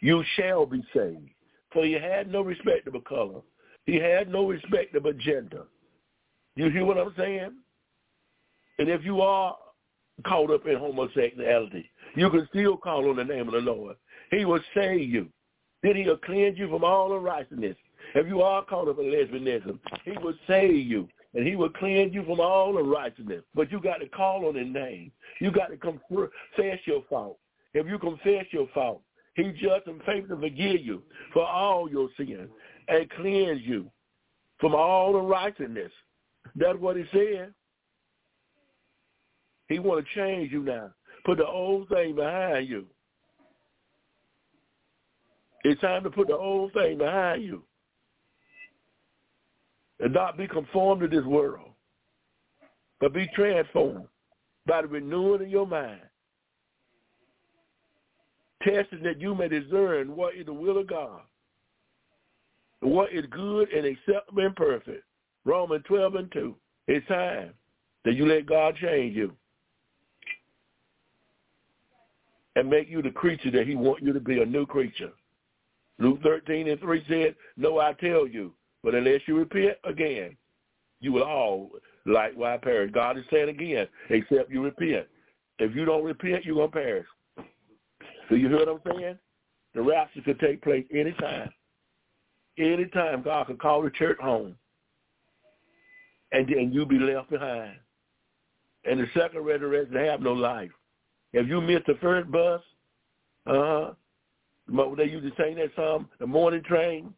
[0.00, 1.30] you shall be saved.
[1.72, 3.40] For he had no respect of color.
[3.86, 5.64] He had no respect of a gender.
[6.56, 7.52] You hear what I'm saying?
[8.78, 9.56] And if you are
[10.26, 13.96] caught up in homosexuality, you can still call on the name of the Lord.
[14.30, 15.28] He will save you.
[15.82, 17.76] Then he'll cleanse you from all unrighteousness.
[18.14, 21.08] If you are caught up in lesbianism, he will save you.
[21.34, 23.44] And he will cleanse you from all unrighteousness.
[23.54, 25.12] But you got to call on his name.
[25.40, 27.38] You got to confess your fault.
[27.74, 29.02] If you confess your fault,
[29.38, 31.00] He's just and faithful to forgive you
[31.32, 32.50] for all your sins
[32.88, 33.88] and cleanse you
[34.58, 35.92] from all unrighteousness.
[36.56, 37.54] That's what he said.
[39.68, 40.90] He want to change you now.
[41.24, 42.86] Put the old thing behind you.
[45.62, 47.62] It's time to put the old thing behind you.
[50.00, 51.70] And not be conformed to this world,
[52.98, 54.06] but be transformed
[54.66, 56.00] by the renewing of your mind
[58.62, 61.20] testing that you may discern what is the will of God,
[62.80, 65.04] what is good and acceptable and perfect.
[65.44, 66.54] Romans 12 and 2.
[66.88, 67.50] It's time
[68.04, 69.32] that you let God change you
[72.56, 75.12] and make you the creature that he wants you to be, a new creature.
[75.98, 78.52] Luke 13 and 3 said, No, I tell you,
[78.82, 80.36] but unless you repent again,
[81.00, 81.70] you will all
[82.06, 82.92] likewise perish.
[82.92, 85.06] God is saying again, except you repent.
[85.58, 87.06] If you don't repent, you're going to perish.
[88.28, 89.18] Do you hear what I'm saying?
[89.74, 91.50] The rapture could take place anytime.
[92.58, 94.56] Anytime God can call the church home.
[96.32, 97.76] And then you be left behind.
[98.84, 100.70] And the second resurrection have no life.
[101.32, 102.60] If you miss the first bus,
[103.46, 103.92] uh-huh,
[104.96, 107.14] they used to sing that song, the morning train.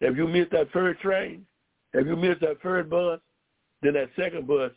[0.00, 1.46] If you miss that first train,
[1.92, 3.20] if you miss that first bus,
[3.82, 4.72] then that second bus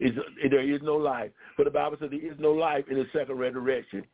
[0.00, 0.12] is
[0.50, 1.30] there is no life.
[1.56, 4.04] But the Bible says there is no life in the second resurrection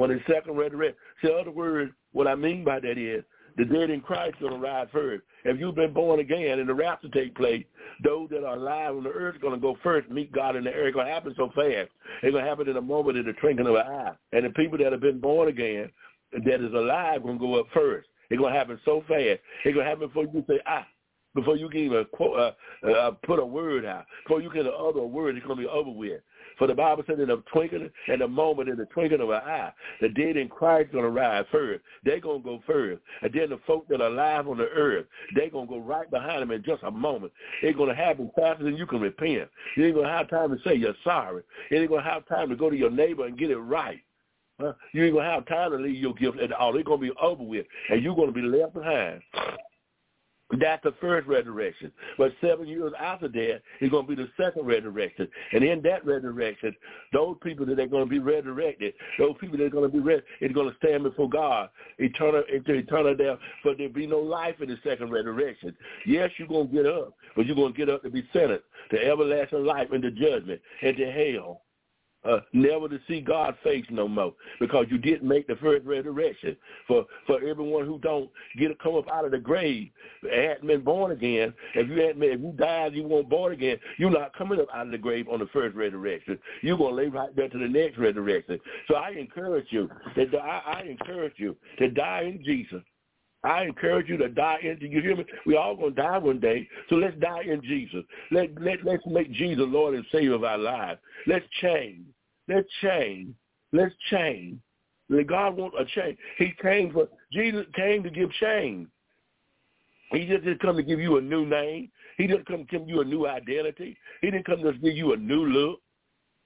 [0.00, 0.96] when the second resurrection.
[1.22, 3.22] See, other words, what I mean by that is
[3.58, 5.22] the dead in Christ going to rise first.
[5.44, 7.64] If you've been born again and the rapture take place,
[8.02, 10.64] those that are alive on the earth are going to go first, meet God in
[10.64, 10.86] the air.
[10.86, 11.90] It's going to happen so fast.
[12.22, 14.12] It's going to happen in a moment, in the twinkling of an eye.
[14.32, 15.90] And the people that have been born again,
[16.32, 18.08] that is alive, going to go up first.
[18.30, 19.40] It's going to happen so fast.
[19.64, 20.86] It's going to happen before you say, ah,
[21.34, 25.00] before you can even quote, uh, uh, put a word out, before you can utter
[25.00, 26.22] a word, it's going to be over with.
[26.60, 29.36] For the Bible said in a twinkling, in a moment, in the twinkling of an
[29.36, 31.82] eye, the dead in Christ going to rise first.
[32.04, 33.00] They're going to go first.
[33.22, 36.10] And then the folk that are alive on the earth, they're going to go right
[36.10, 37.32] behind them in just a moment.
[37.62, 39.48] It's going to happen faster than you can repent.
[39.74, 41.42] You ain't going to have time to say you're sorry.
[41.70, 44.00] You ain't going to have time to go to your neighbor and get it right.
[44.60, 44.74] Huh?
[44.92, 46.76] You ain't going to have time to leave your gift at all.
[46.76, 49.22] It's going to be over with, and you're going to be left behind.
[50.58, 51.92] That's the first resurrection.
[52.18, 55.28] But seven years after that is going to be the second resurrection.
[55.52, 56.74] And in that resurrection,
[57.12, 60.02] those people that are going to be resurrected, those people that are going to be
[60.02, 64.18] res- is going to stand before God eternal into eternal death, but there'll be no
[64.18, 65.76] life in the second resurrection.
[66.04, 68.64] Yes, you're going to get up, but you're going to get up to be sentenced
[68.90, 71.62] to everlasting life into judgment, and to hell
[72.24, 76.56] uh, never to see God's face no more because you didn't make the first resurrection.
[76.86, 79.90] For for everyone who don't get come up out of the grave,
[80.22, 81.54] hadn't been born again.
[81.74, 83.78] If you hadn't been, if you died, you weren't born again.
[83.98, 86.38] You're not coming up out of the grave on the first resurrection.
[86.62, 88.60] You're gonna lay right there to the next resurrection.
[88.88, 92.82] So I encourage you that I, I encourage you to die in Jesus.
[93.42, 95.24] I encourage you to die into you hear me?
[95.46, 96.68] We all gonna die one day.
[96.88, 98.04] So let's die in Jesus.
[98.30, 101.00] Let let let's make Jesus Lord and Savior of our lives.
[101.26, 102.04] Let's change.
[102.48, 103.34] Let's change.
[103.72, 104.58] Let's change.
[105.08, 106.18] Let God want a change.
[106.36, 108.88] He came for Jesus came to give change.
[110.12, 111.90] He just didn't come to give you a new name.
[112.18, 113.96] He didn't come to give you a new identity.
[114.20, 115.80] He didn't come to give you a new look.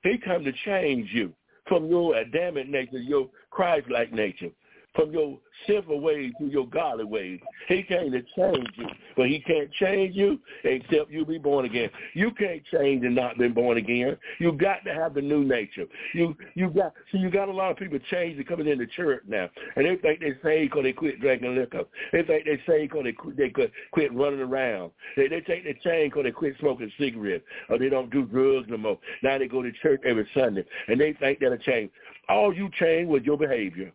[0.03, 1.33] He come to change you
[1.67, 4.51] from your Adamic nature, your Christ-like nature
[4.95, 7.41] from your sinful ways to your godly ways.
[7.69, 8.87] He came to change you,
[9.17, 11.91] but he can't change you except you be born again.
[12.15, 14.17] You can't change and not been born again.
[14.39, 15.87] You got to have the new nature.
[16.13, 19.49] You you got so you got a lot of people changing coming into church now,
[19.77, 21.85] and they think they say because they quit drinking liquor.
[22.13, 24.93] They think they say because they quit, they could quit running around.
[25.17, 28.69] They they take they change because they quit smoking cigarettes or they don't do drugs
[28.69, 28.99] no more.
[29.23, 31.91] Now they go to church every Sunday, and they think that'll change.
[32.29, 33.93] All you change was your behavior.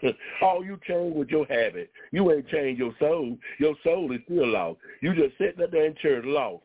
[0.42, 1.90] All you change with your habit.
[2.10, 3.36] You ain't changed your soul.
[3.58, 4.78] Your soul is still lost.
[5.00, 6.64] You just sitting up there in church lost.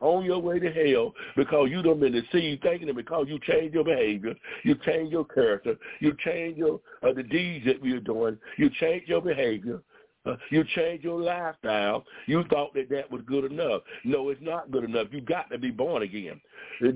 [0.00, 3.72] On your way to hell because you don't been deceived thinking that because you change
[3.72, 4.34] your behavior,
[4.64, 9.04] you change your character, you change your uh, the deeds that you're doing, you change
[9.06, 9.80] your behavior,
[10.24, 12.04] uh, you change your lifestyle.
[12.26, 13.82] You thought that that was good enough.
[14.04, 15.08] No, it's not good enough.
[15.10, 16.40] You got to be born again.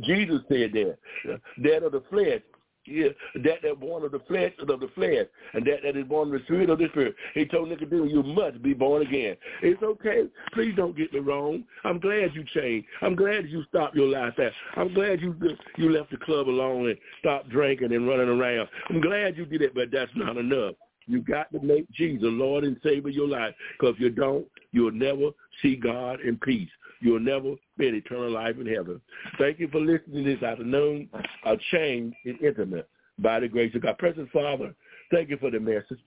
[0.02, 0.96] Jesus said that.
[1.28, 2.40] Uh, that of the flesh
[2.86, 3.08] yeah,
[3.42, 6.34] that that born of the flesh is of the flesh, and that that is born
[6.34, 7.14] of the spirit of the spirit.
[7.34, 10.24] He told Nicodemus, "You must be born again." It's okay.
[10.52, 11.64] Please don't get me wrong.
[11.84, 12.86] I'm glad you changed.
[13.02, 14.50] I'm glad you stopped your lifestyle.
[14.76, 15.34] I'm glad you
[15.76, 18.68] you left the club alone and stopped drinking and running around.
[18.88, 20.74] I'm glad you did it, but that's not enough.
[21.08, 24.90] You got to make Jesus Lord and Savior your life, because if you don't, you'll
[24.90, 25.30] never
[25.62, 26.68] see God in peace.
[27.00, 29.00] You'll never spend eternal life in heaven.
[29.38, 31.08] Thank you for listening this afternoon.
[31.44, 32.88] A change is intimate
[33.18, 33.98] by the grace of God.
[33.98, 34.74] Present Father,
[35.10, 35.98] thank you for the message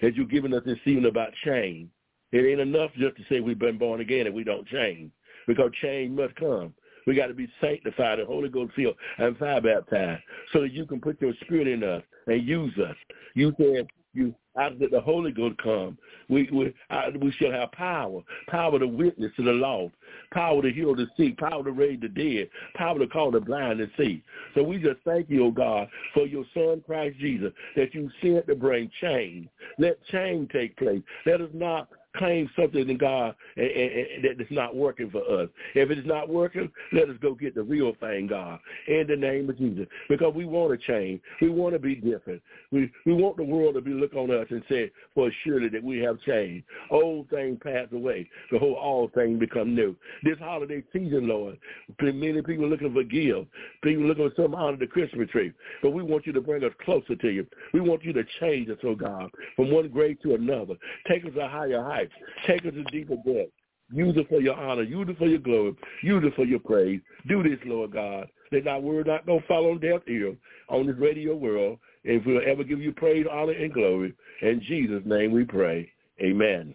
[0.00, 1.88] that you've given us this evening about change.
[2.32, 5.10] It ain't enough just to say we've been born again and we don't change,
[5.46, 6.72] because change must come.
[7.06, 10.86] We got to be sanctified and Holy Ghost filled and fire baptized so that you
[10.86, 12.96] can put your spirit in us and use us.
[13.34, 15.96] You said you after the Holy Ghost come,
[16.28, 19.94] we we uh, we shall have power, power to witness to the lost,
[20.32, 23.78] power to heal the sick, power to raise the dead, power to call the blind
[23.78, 24.22] to see.
[24.54, 28.10] So we just thank you, O oh God, for your Son Christ Jesus that you
[28.22, 29.48] sent to bring change.
[29.78, 31.02] Let change take place.
[31.26, 35.22] Let us not claim something in God and, and, and that is not working for
[35.42, 35.48] us.
[35.74, 39.16] If it is not working, let us go get the real thing, God, in the
[39.16, 39.86] name of Jesus.
[40.08, 41.20] Because we want to change.
[41.40, 42.42] We want to be different.
[42.70, 45.82] We we want the world to be look on us and say for surely that
[45.82, 46.64] we have changed.
[46.90, 48.28] Old things pass away.
[48.50, 49.96] The whole all things become new.
[50.22, 51.58] This holiday season, Lord,
[52.00, 53.48] many people looking for gifts.
[53.82, 55.52] People looking for some under the Christmas tree.
[55.82, 57.46] But we want you to bring us closer to you.
[57.72, 60.74] We want you to change us, oh God, from one grade to another.
[61.08, 62.10] Take us a higher height life.
[62.46, 63.52] Take us to deeper depths.
[63.92, 64.82] Use it for your honor.
[64.82, 65.74] Use it for your glory.
[66.02, 67.00] Use it for your praise.
[67.28, 68.26] Do this, Lord God.
[68.50, 70.34] Let our word not go fall on deaf ear
[70.68, 71.78] on this radio world.
[72.04, 74.14] If we'll ever give you praise, honor, and glory.
[74.40, 75.90] In Jesus' name we pray.
[76.20, 76.74] Amen.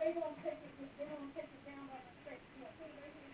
[0.00, 2.96] They gonna take it, they gonna take it down by the state, what, put it
[3.04, 3.32] right here?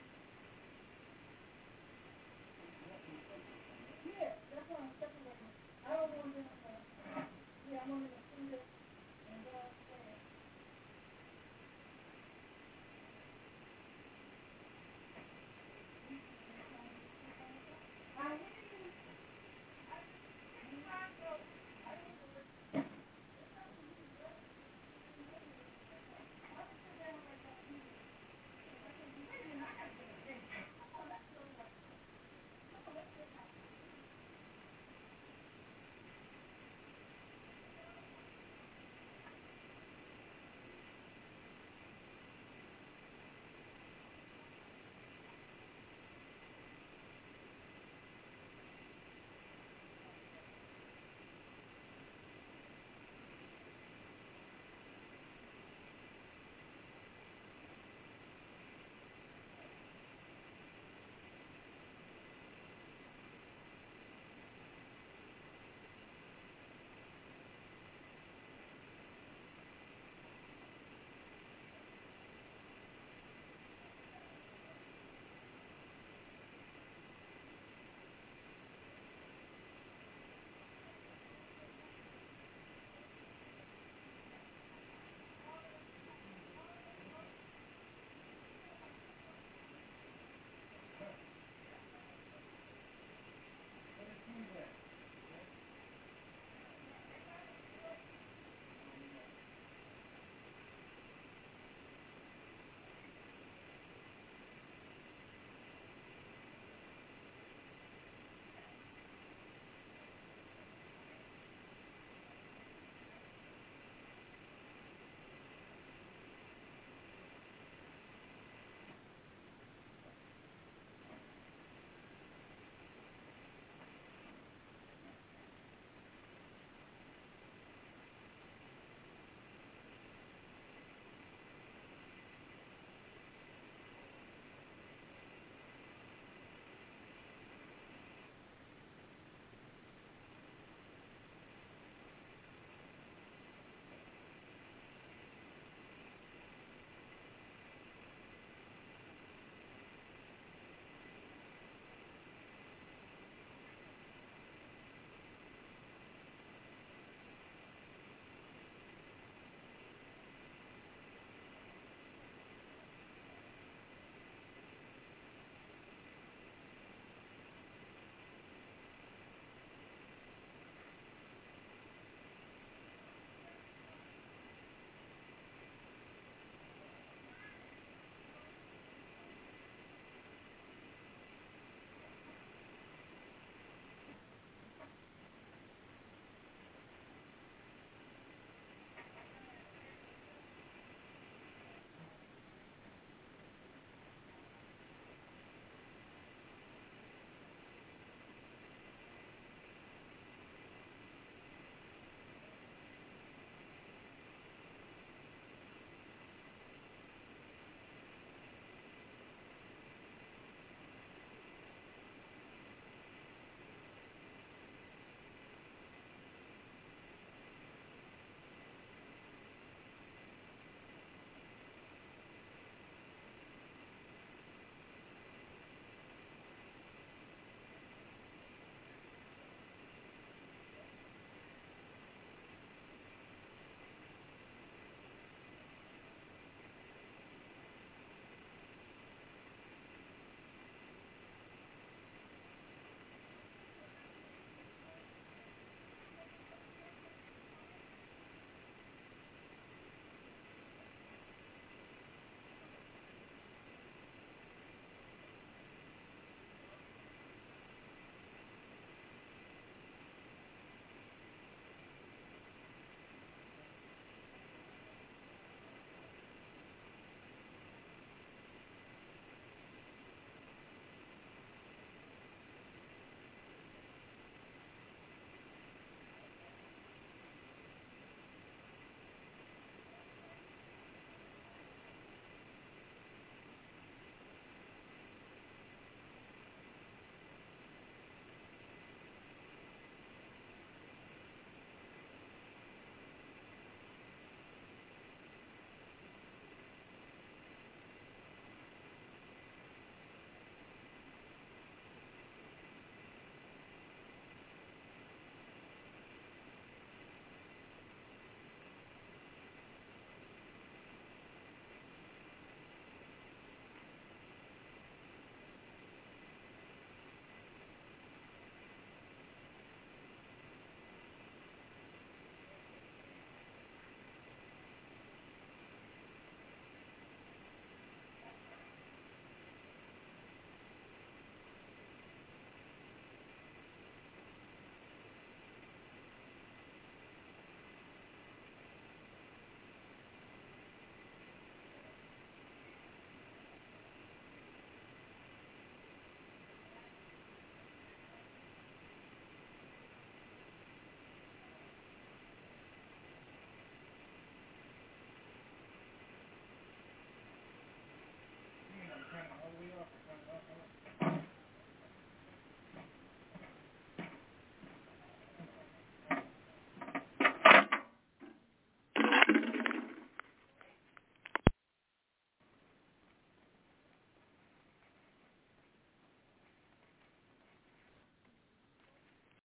[4.19, 5.53] Yeah, that's why I'm stepping separating.
[5.87, 7.23] I don't want them, uh,
[7.71, 8.16] yeah, I'm only